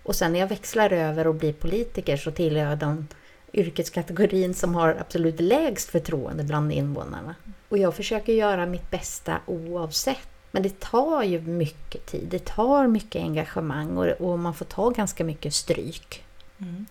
Och 0.03 0.15
sen 0.15 0.33
när 0.33 0.39
jag 0.39 0.47
växlar 0.47 0.93
över 0.93 1.27
och 1.27 1.35
blir 1.35 1.53
politiker 1.53 2.17
så 2.17 2.31
tillhör 2.31 2.69
jag 2.69 2.79
den 2.79 3.07
yrkeskategorin 3.53 4.53
som 4.53 4.75
har 4.75 4.97
absolut 4.99 5.39
lägst 5.39 5.89
förtroende 5.89 6.43
bland 6.43 6.71
invånarna. 6.71 7.35
Och 7.69 7.77
jag 7.77 7.95
försöker 7.95 8.33
göra 8.33 8.65
mitt 8.65 8.91
bästa 8.91 9.39
oavsett. 9.45 10.27
Men 10.51 10.63
det 10.63 10.79
tar 10.79 11.23
ju 11.23 11.41
mycket 11.41 12.05
tid, 12.05 12.27
det 12.31 12.45
tar 12.45 12.87
mycket 12.87 13.21
engagemang 13.21 13.97
och, 13.97 14.05
och 14.05 14.39
man 14.39 14.53
får 14.53 14.65
ta 14.65 14.89
ganska 14.89 15.23
mycket 15.23 15.53
stryk. 15.53 16.23
Mm, 16.57 16.85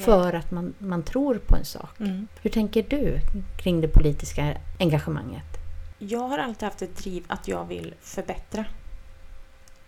för 0.00 0.32
att 0.32 0.50
man, 0.50 0.74
man 0.78 1.02
tror 1.02 1.38
på 1.46 1.56
en 1.56 1.64
sak. 1.64 2.00
Mm. 2.00 2.28
Hur 2.42 2.50
tänker 2.50 2.82
du 2.82 3.20
kring 3.62 3.80
det 3.80 3.88
politiska 3.88 4.56
engagemanget? 4.78 5.44
Jag 5.98 6.28
har 6.28 6.38
alltid 6.38 6.62
haft 6.62 6.82
ett 6.82 6.96
driv 6.96 7.24
att 7.26 7.48
jag 7.48 7.64
vill 7.64 7.94
förbättra. 8.00 8.64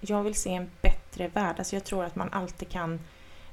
Jag 0.00 0.22
vill 0.22 0.34
se 0.34 0.54
en 0.54 0.70
bättre 0.82 1.28
värld. 1.28 1.54
Alltså 1.58 1.76
jag 1.76 1.84
tror 1.84 2.04
att 2.04 2.16
man 2.16 2.28
alltid 2.32 2.68
kan... 2.68 3.00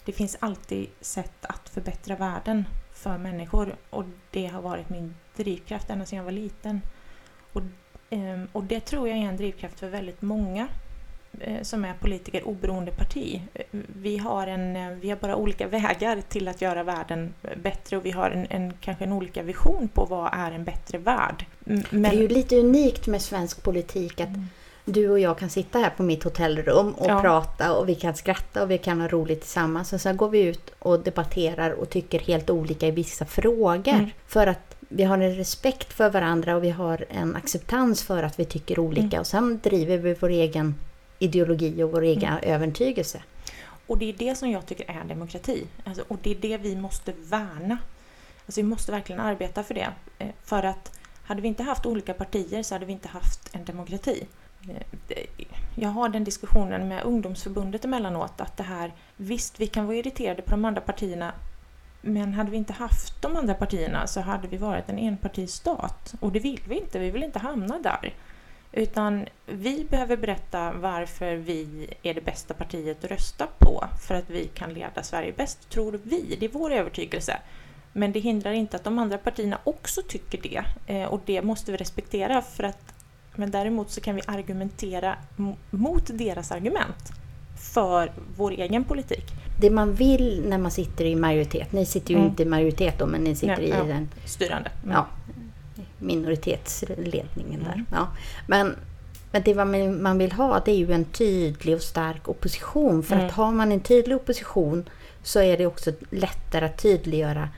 Det 0.06 0.12
finns 0.12 0.38
alltid 0.40 0.90
sätt 1.02 1.46
att 1.46 1.70
förbättra 1.70 2.16
världen 2.16 2.66
för 2.94 3.18
människor 3.18 3.76
och 3.90 4.06
det 4.32 4.48
har 4.48 4.62
varit 4.62 4.90
min 4.90 5.16
drivkraft 5.36 5.90
ända 5.90 6.06
sedan 6.06 6.18
jag 6.18 6.24
var 6.24 6.32
liten. 6.32 6.82
Och, 7.54 7.62
ehm, 8.10 8.48
och 8.52 8.64
det 8.64 8.80
tror 8.80 9.08
jag 9.08 9.18
är 9.18 9.22
en 9.22 9.38
drivkraft 9.38 9.80
för 9.80 9.90
väldigt 9.90 10.22
många 10.22 10.68
som 11.62 11.86
är 11.86 11.94
politiker 11.94 12.48
oberoende 12.48 12.92
parti. 12.92 13.42
Vi 13.72 14.18
har, 14.18 14.48
en, 14.48 14.76
eh, 14.76 14.90
vi 14.90 15.10
har 15.10 15.18
bara 15.18 15.36
olika 15.36 15.68
vägar 15.68 16.22
till 16.30 16.48
att 16.48 16.62
göra 16.62 16.84
världen 16.84 17.34
bättre 17.56 17.98
och 17.98 18.06
vi 18.06 18.12
har 18.12 18.30
en, 18.32 18.48
en 18.50 18.74
kanske 18.82 19.04
en 19.04 19.14
olika 19.14 19.44
vision 19.44 19.90
på 19.94 20.06
vad 20.06 20.30
är 20.34 20.52
en 20.52 20.64
bättre 20.64 20.98
värld. 20.98 21.46
Men... 21.60 22.02
Det 22.02 22.08
är 22.08 22.22
ju 22.22 22.28
lite 22.28 22.60
unikt 22.60 23.08
med 23.08 23.22
svensk 23.22 23.64
politik 23.64 24.22
att 24.22 24.28
mm. 24.28 24.48
du 24.86 25.10
och 25.10 25.20
jag 25.20 25.38
kan 25.38 25.50
sitta 25.50 25.80
här 25.80 25.90
på 25.90 26.04
mitt 26.04 26.24
hotellrum 26.24 26.92
och 26.94 27.10
ja. 27.10 27.22
prata 27.22 27.74
och 27.74 27.90
vi 27.90 27.96
kan 27.96 28.16
skratta 28.16 28.64
och 28.64 28.72
vi 28.72 28.78
kan 28.78 29.02
ha 29.02 29.08
roligt 29.08 29.42
tillsammans 29.42 29.94
och 29.94 30.02
sen 30.02 30.18
går 30.18 30.30
vi 30.30 30.42
ut 30.42 30.72
och 30.80 31.00
debatterar 31.00 31.72
och 31.72 31.90
tycker 31.90 32.20
helt 32.20 32.50
olika 32.50 32.88
i 32.88 32.92
vissa 32.92 33.26
frågor. 33.26 33.94
Mm. 33.94 34.10
För 34.28 34.48
att 34.48 34.76
vi 34.80 35.04
har 35.04 35.18
en 35.18 35.36
respekt 35.36 35.94
för 35.94 36.10
varandra 36.10 36.56
och 36.56 36.64
vi 36.64 36.70
har 36.70 37.06
en 37.10 37.36
acceptans 37.36 38.04
för 38.04 38.24
att 38.24 38.40
vi 38.40 38.46
tycker 38.46 38.80
olika 38.80 39.02
mm. 39.02 39.20
och 39.20 39.28
sen 39.28 39.60
driver 39.64 39.98
vi 39.98 40.14
vår 40.14 40.30
egen 40.30 40.76
ideologi 41.20 41.84
och 41.84 41.92
vår 41.92 42.02
egen 42.02 42.34
mm. 42.34 42.44
övertygelse. 42.44 43.24
Och 43.88 43.98
det 43.98 44.10
är 44.10 44.14
det 44.14 44.36
som 44.36 44.52
jag 44.52 44.66
tycker 44.66 44.92
är 44.92 45.04
demokrati. 45.04 45.68
Alltså, 45.84 46.04
och 46.08 46.18
det 46.22 46.32
är 46.32 46.36
det 46.36 46.58
vi 46.58 46.76
måste 46.76 47.14
värna. 47.24 47.78
Alltså, 48.46 48.62
vi 48.62 48.68
måste 48.68 48.92
verkligen 48.92 49.22
arbeta 49.22 49.64
för 49.64 49.74
det. 49.74 49.90
Eh, 50.20 50.28
för 50.44 50.64
att 50.64 51.00
hade 51.24 51.42
vi 51.42 51.48
inte 51.48 51.64
haft 51.64 51.86
olika 51.86 52.14
partier 52.14 52.64
så 52.64 52.76
hade 52.76 52.86
vi 52.86 52.94
inte 52.94 53.08
haft 53.08 53.56
en 53.56 53.66
demokrati. 53.66 54.28
Eh, 55.08 55.18
jag 55.76 55.90
har 55.90 56.10
den 56.10 56.24
diskussionen 56.24 56.88
med 56.88 57.04
ungdomsförbundet 57.04 57.86
emellanåt 57.86 58.42
att 58.42 58.58
det 58.58 58.64
här, 58.64 58.94
visst 59.18 59.60
vi 59.60 59.68
kan 59.68 59.86
vara 59.86 59.98
irriterade 59.98 60.42
på 60.42 60.52
de 60.52 60.66
andra 60.66 60.82
partierna 60.82 61.34
men 62.02 62.34
hade 62.34 62.52
vi 62.52 62.58
inte 62.58 62.74
haft 62.74 63.22
de 63.22 63.36
andra 63.36 63.54
partierna 63.54 64.08
så 64.08 64.22
hade 64.22 64.48
vi 64.48 64.58
varit 64.58 64.90
en 64.90 65.00
enpartistat 65.00 66.14
och 66.20 66.32
det 66.32 66.40
vill 66.40 66.62
vi 66.68 66.80
inte, 66.80 67.00
vi 67.00 67.12
vill 67.12 67.24
inte 67.24 67.40
hamna 67.40 67.80
där. 67.80 68.14
Utan 68.72 69.26
vi 69.46 69.86
behöver 69.90 70.18
berätta 70.18 70.72
varför 70.74 71.36
vi 71.36 71.88
är 72.04 72.14
det 72.14 72.22
bästa 72.26 72.54
partiet 72.54 73.04
att 73.04 73.12
rösta 73.12 73.48
på 73.58 73.86
för 74.08 74.16
att 74.16 74.30
vi 74.30 74.48
kan 74.48 74.74
leda 74.74 75.04
Sverige 75.04 75.34
bäst, 75.38 75.70
tror 75.70 76.00
vi. 76.04 76.38
Det 76.40 76.46
är 76.46 76.50
vår 76.50 76.72
övertygelse. 76.72 77.38
Men 77.94 78.12
det 78.12 78.20
hindrar 78.20 78.52
inte 78.52 78.76
att 78.78 78.84
de 78.84 79.00
andra 79.00 79.18
partierna 79.18 79.60
också 79.64 80.02
tycker 80.08 80.42
det. 80.42 80.64
Eh, 80.94 81.08
och 81.08 81.22
det 81.26 81.42
måste 81.42 81.72
vi 81.72 81.78
respektera 81.78 82.42
för 82.42 82.64
att 82.64 82.94
men 83.36 83.52
däremot 83.52 83.92
så 83.92 84.02
kan 84.02 84.16
vi 84.16 84.22
argumentera 84.26 85.16
mot 85.70 86.18
deras 86.18 86.52
argument 86.52 87.12
för 87.74 88.12
vår 88.38 88.52
egen 88.52 88.84
politik. 88.84 89.24
Det 89.62 89.70
man 89.70 89.94
vill 89.94 90.44
när 90.48 90.58
man 90.58 90.72
sitter 90.72 91.06
i 91.06 91.16
majoritet, 91.16 91.72
ni 91.72 91.86
sitter 91.86 92.10
ju 92.10 92.16
Mm. 92.16 92.30
inte 92.30 92.44
i 92.44 92.46
majoritet 92.46 93.00
då, 93.00 93.06
men 93.06 93.24
ni 93.24 93.36
sitter 93.36 93.58
Nej, 93.58 93.66
i 93.66 93.70
ja. 93.70 93.84
den 93.84 94.10
Styrande. 94.26 94.72
Mm. 94.84 94.96
ja, 94.96 95.08
minoritetsledningen 96.00 97.64
där. 97.64 97.84
Ja. 97.92 98.08
Men, 98.48 98.76
men 99.32 99.42
det 99.44 99.56
man, 99.56 100.02
man 100.02 100.18
vill 100.18 100.32
ha 100.32 100.60
det 100.66 100.72
är 100.72 100.76
ju 100.76 100.94
en 100.94 101.06
tydlig 101.06 101.76
och 101.76 101.82
stark 101.82 102.30
opposition. 102.30 103.04
För 103.04 103.16
Mm. 103.16 103.28
att 103.28 103.32
har 103.34 103.52
man 103.52 103.72
en 103.72 103.80
tydlig 103.80 104.16
opposition 104.18 104.90
så 105.24 105.42
är 105.42 105.58
det 105.58 105.66
också 105.66 105.92
lättare 106.10 106.66
att 106.66 106.78
tydliggöra 106.82 107.50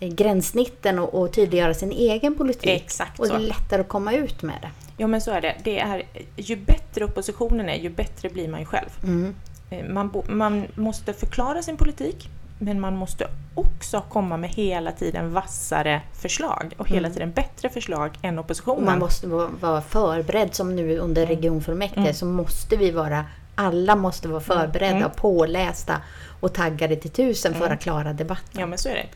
eh, 0.00 0.08
gränssnitten 0.08 0.98
och, 0.98 1.14
och 1.14 1.32
tydliggöra 1.32 1.74
sin 1.74 1.92
egen 1.92 2.34
politik. 2.34 2.70
Exakt 2.70 3.20
och 3.20 3.28
det 3.28 3.34
är 3.34 3.38
lättare 3.38 3.80
att 3.80 3.88
komma 3.88 4.12
ut 4.12 4.42
med 4.42 4.56
det. 4.62 4.70
Ja 4.96 5.06
men 5.06 5.20
så 5.20 5.30
är 5.30 5.40
det. 5.40 5.56
det 5.64 5.78
är, 5.78 6.02
ju 6.36 6.56
bättre 6.56 7.04
oppositionen 7.04 7.68
är, 7.68 7.74
ju 7.74 7.90
bättre 7.90 8.28
blir 8.28 8.48
man 8.48 8.60
ju 8.60 8.66
själv. 8.66 8.88
Mm. 9.04 9.34
Eh, 9.70 9.84
Man, 9.84 10.22
man 10.28 10.64
måste 10.74 11.12
förklara 11.12 11.62
sin 11.62 11.76
politik, 11.76 12.28
men 12.58 12.80
man 12.80 12.96
måste 12.96 13.26
också 13.54 14.00
komma 14.08 14.36
med 14.36 14.50
hela 14.50 14.92
tiden 14.92 15.32
vassare 15.32 16.02
förslag 16.12 16.74
och 16.76 16.88
hela 16.88 17.10
tiden 17.10 17.32
bättre 17.32 17.68
förslag 17.70 18.18
än 18.22 18.28
Mm. 18.30 18.38
Oppositionen. 18.44 18.84
man 18.84 18.98
måste 18.98 19.26
vara, 19.60 19.82
förberedd 19.82 20.54
som 20.54 20.76
nu 20.76 20.98
under 20.98 21.26
regionfullmäktige 21.26 22.00
Mm. 22.00 22.14
så 22.14 22.26
måste 22.26 22.76
vi 22.76 22.90
vara 22.90 23.24
alla 23.54 23.96
måste 23.96 24.28
vara 24.28 24.40
förberedda, 24.40 24.96
Mm. 24.96 25.10
pålästa 25.16 26.00
och 26.40 26.52
taggade 26.54 26.96
till 26.96 27.10
tusen 27.10 27.54
för 27.54 27.70
att 27.70 27.80
klara 27.80 28.12
debatten. 28.12 28.60
Ja 28.60 28.66
men 28.66 28.78
så 28.78 28.88
är 28.88 28.94
det. 28.94 29.06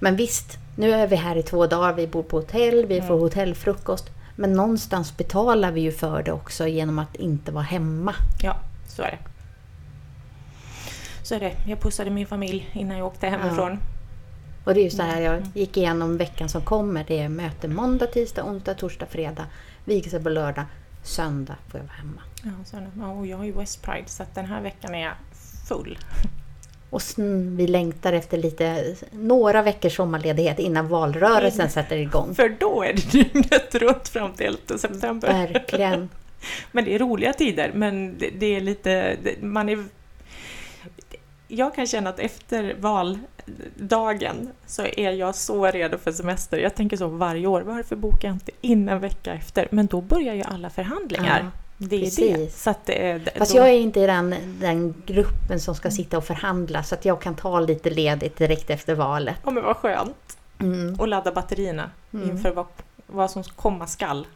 Men 0.00 0.16
visst, 0.16 0.58
nu 0.76 0.92
är 0.92 1.06
vi 1.06 1.16
här 1.16 1.36
i 1.36 1.42
två 1.42 1.66
dagar, 1.66 1.92
vi 1.92 2.06
bor 2.06 2.22
på 2.22 2.36
hotell, 2.36 2.86
vi 2.86 2.96
Mm. 2.96 3.08
får 3.08 3.18
hotellfrukost. 3.18 4.10
Men 4.36 4.52
någonstans 4.52 5.16
betalar 5.16 5.72
vi 5.72 5.80
ju 5.80 5.92
för 5.92 6.22
det 6.22 6.32
också 6.32 6.66
genom 6.66 6.98
att 6.98 7.16
inte 7.16 7.52
vara 7.52 7.64
hemma. 7.64 8.14
Ja, 8.42 8.56
så 8.88 9.02
är 9.02 9.06
det. 9.10 9.18
Så 11.28 11.34
är 11.34 11.40
det. 11.40 11.52
Jag 11.66 11.80
pussade 11.80 12.10
min 12.10 12.26
familj 12.26 12.70
innan 12.72 12.98
jag 12.98 13.06
åkte 13.06 13.26
hemifrån. 13.26 13.78
Och 14.64 14.74
det 14.74 14.80
är 14.80 14.84
ju 14.84 14.90
så 14.90 15.02
här, 15.02 15.20
jag 15.20 15.42
gick 15.54 15.76
igenom 15.76 16.16
veckan 16.16 16.48
som 16.48 16.62
kommer. 16.62 17.04
Det 17.08 17.18
är 17.18 17.28
möte 17.28 17.68
måndag, 17.68 18.06
tisdag, 18.06 18.44
onsdag, 18.44 18.74
torsdag, 18.74 19.06
fredag. 19.06 19.46
Vigsel 19.84 20.22
på 20.22 20.28
lördag. 20.28 20.64
Söndag 21.02 21.56
får 21.70 21.80
jag 21.80 21.84
vara 21.84 21.96
hemma. 21.96 22.22
Ja. 22.72 22.80
Ja, 22.98 23.08
och 23.08 23.26
jag 23.26 23.36
har 23.36 23.44
ju 23.44 23.52
West 23.52 23.82
Pride 23.82 24.08
så 24.08 24.24
den 24.34 24.46
här 24.46 24.60
veckan 24.62 24.94
är 24.94 25.02
jag 25.02 25.12
full. 25.68 25.98
Och 26.90 27.02
sen, 27.02 27.56
vi 27.56 27.66
längtar 27.66 28.12
efter 28.12 28.38
lite, 28.38 28.94
några 29.12 29.62
veckors 29.62 29.96
sommarledighet 29.96 30.58
innan 30.58 30.88
valrörelsen 30.88 31.60
Mm. 31.60 31.70
sätter 31.70 31.96
igång. 31.96 32.34
För 32.34 32.48
då 32.60 32.82
är 32.82 32.92
det 32.92 33.12
dygnet 33.12 33.74
runt 33.74 34.08
fram 34.08 34.32
till 34.32 34.46
11 34.46 34.78
september. 34.78 35.28
Verkligen. 35.28 36.08
Men 36.72 36.84
det 36.84 36.94
är 36.94 36.98
roliga 36.98 37.32
tider, 37.32 37.70
men 37.74 38.18
det, 38.18 38.30
det 38.38 38.56
är 38.56 38.60
lite... 38.60 39.16
Det, 39.22 39.42
man 39.42 39.68
är... 39.68 39.84
Jag 41.48 41.74
kan 41.74 41.86
känna 41.86 42.10
att 42.10 42.18
efter 42.18 42.74
valdagen 42.78 44.48
så 44.66 44.82
är 44.96 45.10
jag 45.10 45.34
så 45.34 45.66
redo 45.66 45.98
för 45.98 46.12
semester. 46.12 46.58
Jag 46.58 46.74
tänker 46.74 46.96
så 46.96 47.08
varje 47.08 47.46
år. 47.46 47.60
Varför 47.60 47.96
bokar 47.96 48.28
jag 48.28 48.34
inte 48.34 48.52
in 48.60 48.88
en 48.88 49.00
vecka 49.00 49.32
efter? 49.34 49.68
Men 49.70 49.86
då 49.86 50.00
börjar 50.00 50.34
ju 50.34 50.42
alla 50.42 50.70
förhandlingar. 50.70 51.40
Ja, 51.44 51.50
det 51.78 51.96
är 51.96 52.00
det. 52.00 52.04
precis. 52.04 52.62
Så 52.62 52.70
att 52.70 52.86
det, 52.86 53.08
är- 53.10 53.20
Fast 53.38 53.52
då, 53.52 53.58
jag 53.58 53.68
är 53.68 53.72
inte 53.80 54.00
i 54.00 54.06
den, 54.06 54.34
den 54.60 54.94
gruppen 55.06 55.60
som 55.60 55.74
ska 55.74 55.90
sitta 55.90 56.18
och 56.18 56.24
förhandla 56.24 56.82
så 56.82 56.94
att 56.94 57.04
jag 57.04 57.20
kan 57.20 57.34
ta 57.34 57.60
lite 57.60 57.90
ledigt 57.90 58.36
direkt 58.36 58.70
efter 58.70 58.94
valet. 58.94 59.36
Ja, 59.44 59.50
men 59.50 59.64
vad 59.64 59.76
skönt. 59.76 60.38
Mm. 60.60 60.94
Och 61.00 61.08
ladda 61.08 61.32
batterierna 61.32 61.90
inför 62.12 62.50
vad, 62.50 62.66
vad 63.06 63.30
som 63.30 63.42
komma 63.42 63.86
skall. 63.86 64.26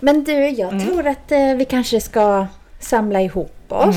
Men 0.00 0.24
du, 0.24 0.32
jag 0.48 0.72
Mm. 0.72 0.86
tror 0.86 1.06
att 1.06 1.32
eh, 1.32 1.54
vi 1.56 1.64
kanske 1.64 2.00
ska 2.00 2.46
samla 2.80 3.20
ihop 3.20 3.54
oss. 3.68 3.96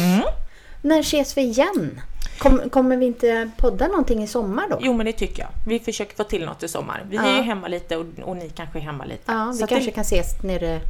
När 0.81 0.99
ses 0.99 1.37
vi 1.37 1.41
igen? 1.41 2.01
Kom, 2.37 2.69
kommer 2.69 2.97
vi 2.97 3.05
inte 3.05 3.51
podda 3.57 3.87
någonting 3.87 4.23
i 4.23 4.27
sommar 4.27 4.67
då? 4.69 4.77
Jo, 4.81 4.93
men 4.93 5.05
det 5.05 5.13
tycker 5.13 5.41
jag. 5.43 5.49
Vi 5.67 5.79
försöker 5.79 6.15
få 6.15 6.23
till 6.23 6.45
något 6.45 6.63
i 6.63 6.67
sommar. 6.67 7.05
Vi 7.09 7.15
Ja. 7.15 7.23
är 7.23 7.35
ju 7.37 7.41
hemma 7.41 7.67
lite 7.67 7.97
och, 7.97 8.05
och 8.23 8.37
ni 8.37 8.49
kanske 8.49 8.79
är 8.79 8.81
hemma 8.83 9.05
lite. 9.05 9.21
Ja, 9.25 9.51
Så 9.51 9.57
vi 9.57 9.63
att 9.63 9.69
kanske 9.69 9.89
det, 9.89 9.95
kan 9.95 10.01
ses 10.01 10.43
nere 10.43 10.81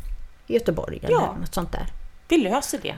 i 0.47 0.53
Göteborg 0.53 0.97
eller 1.03 1.11
Ja. 1.11 1.35
något 1.41 1.53
sånt 1.53 1.71
där. 1.71 1.85
vi 2.27 2.37
löser 2.37 2.79
det. 2.81 2.95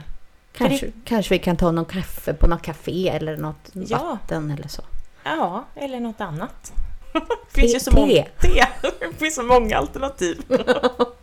Kanske, 0.56 0.90
kanske 1.04 1.34
vi 1.34 1.38
kan 1.38 1.56
ta 1.56 1.70
någon 1.70 1.84
kaffe 1.84 2.34
på 2.34 2.46
något 2.46 2.62
café 2.62 3.08
eller 3.08 3.36
något 3.36 3.70
Ja. 3.72 3.98
vatten 3.98 4.50
eller 4.50 4.68
så. 4.68 4.82
Ja, 5.24 5.64
eller 5.74 6.00
något 6.00 6.20
annat. 6.20 6.72
Det 7.12 7.20
finns 7.60 7.72
Te- 7.72 7.76
ju 7.76 7.80
så 7.80 7.90
många, 7.92 8.24
te. 8.40 8.64
Det 9.00 9.18
finns 9.18 9.34
så 9.34 9.42
många 9.42 9.76
alternativ. 9.78 10.42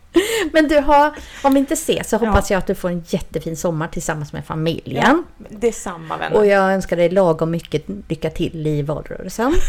Men 0.54 0.68
du 0.68 0.80
har, 0.80 1.14
om 1.42 1.54
vi 1.54 1.60
inte 1.60 1.74
ses 1.74 2.10
så 2.10 2.16
Ja. 2.22 2.28
hoppas 2.30 2.52
jag 2.52 2.58
att 2.58 2.68
du 2.68 2.76
får 2.76 2.90
en 2.90 3.04
jättefin 3.08 3.58
sommar 3.58 3.88
tillsammans 3.88 4.34
med 4.34 4.46
familjen. 4.46 5.24
Detsamma 5.50 6.18
vänner. 6.18 6.38
Och 6.38 6.46
jag 6.46 6.74
önskar 6.74 6.98
dig 6.98 7.10
lagom 7.10 7.52
mycket 7.52 7.84
lycka 8.08 8.30
till 8.30 8.68
i 8.68 8.82
valrörelsen. 8.82 9.54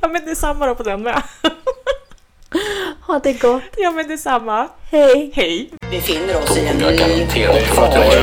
Ja 0.00 0.08
men 0.08 0.24
detsamma 0.24 0.66
då 0.66 0.74
på 0.74 0.82
den 0.82 1.02
med. 1.02 1.22
Ha 3.06 3.18
det 3.18 3.32
gott. 3.32 3.62
Ja 3.76 3.90
men 3.90 4.08
detsamma. 4.08 4.68
Hej! 4.90 5.32
Hej! 5.34 5.70
befinner 5.90 6.36
oss 6.42 6.56
i 6.58 6.66
en 6.66 6.76
ny 6.76 6.84
och 7.48 7.62
farlig 7.74 8.20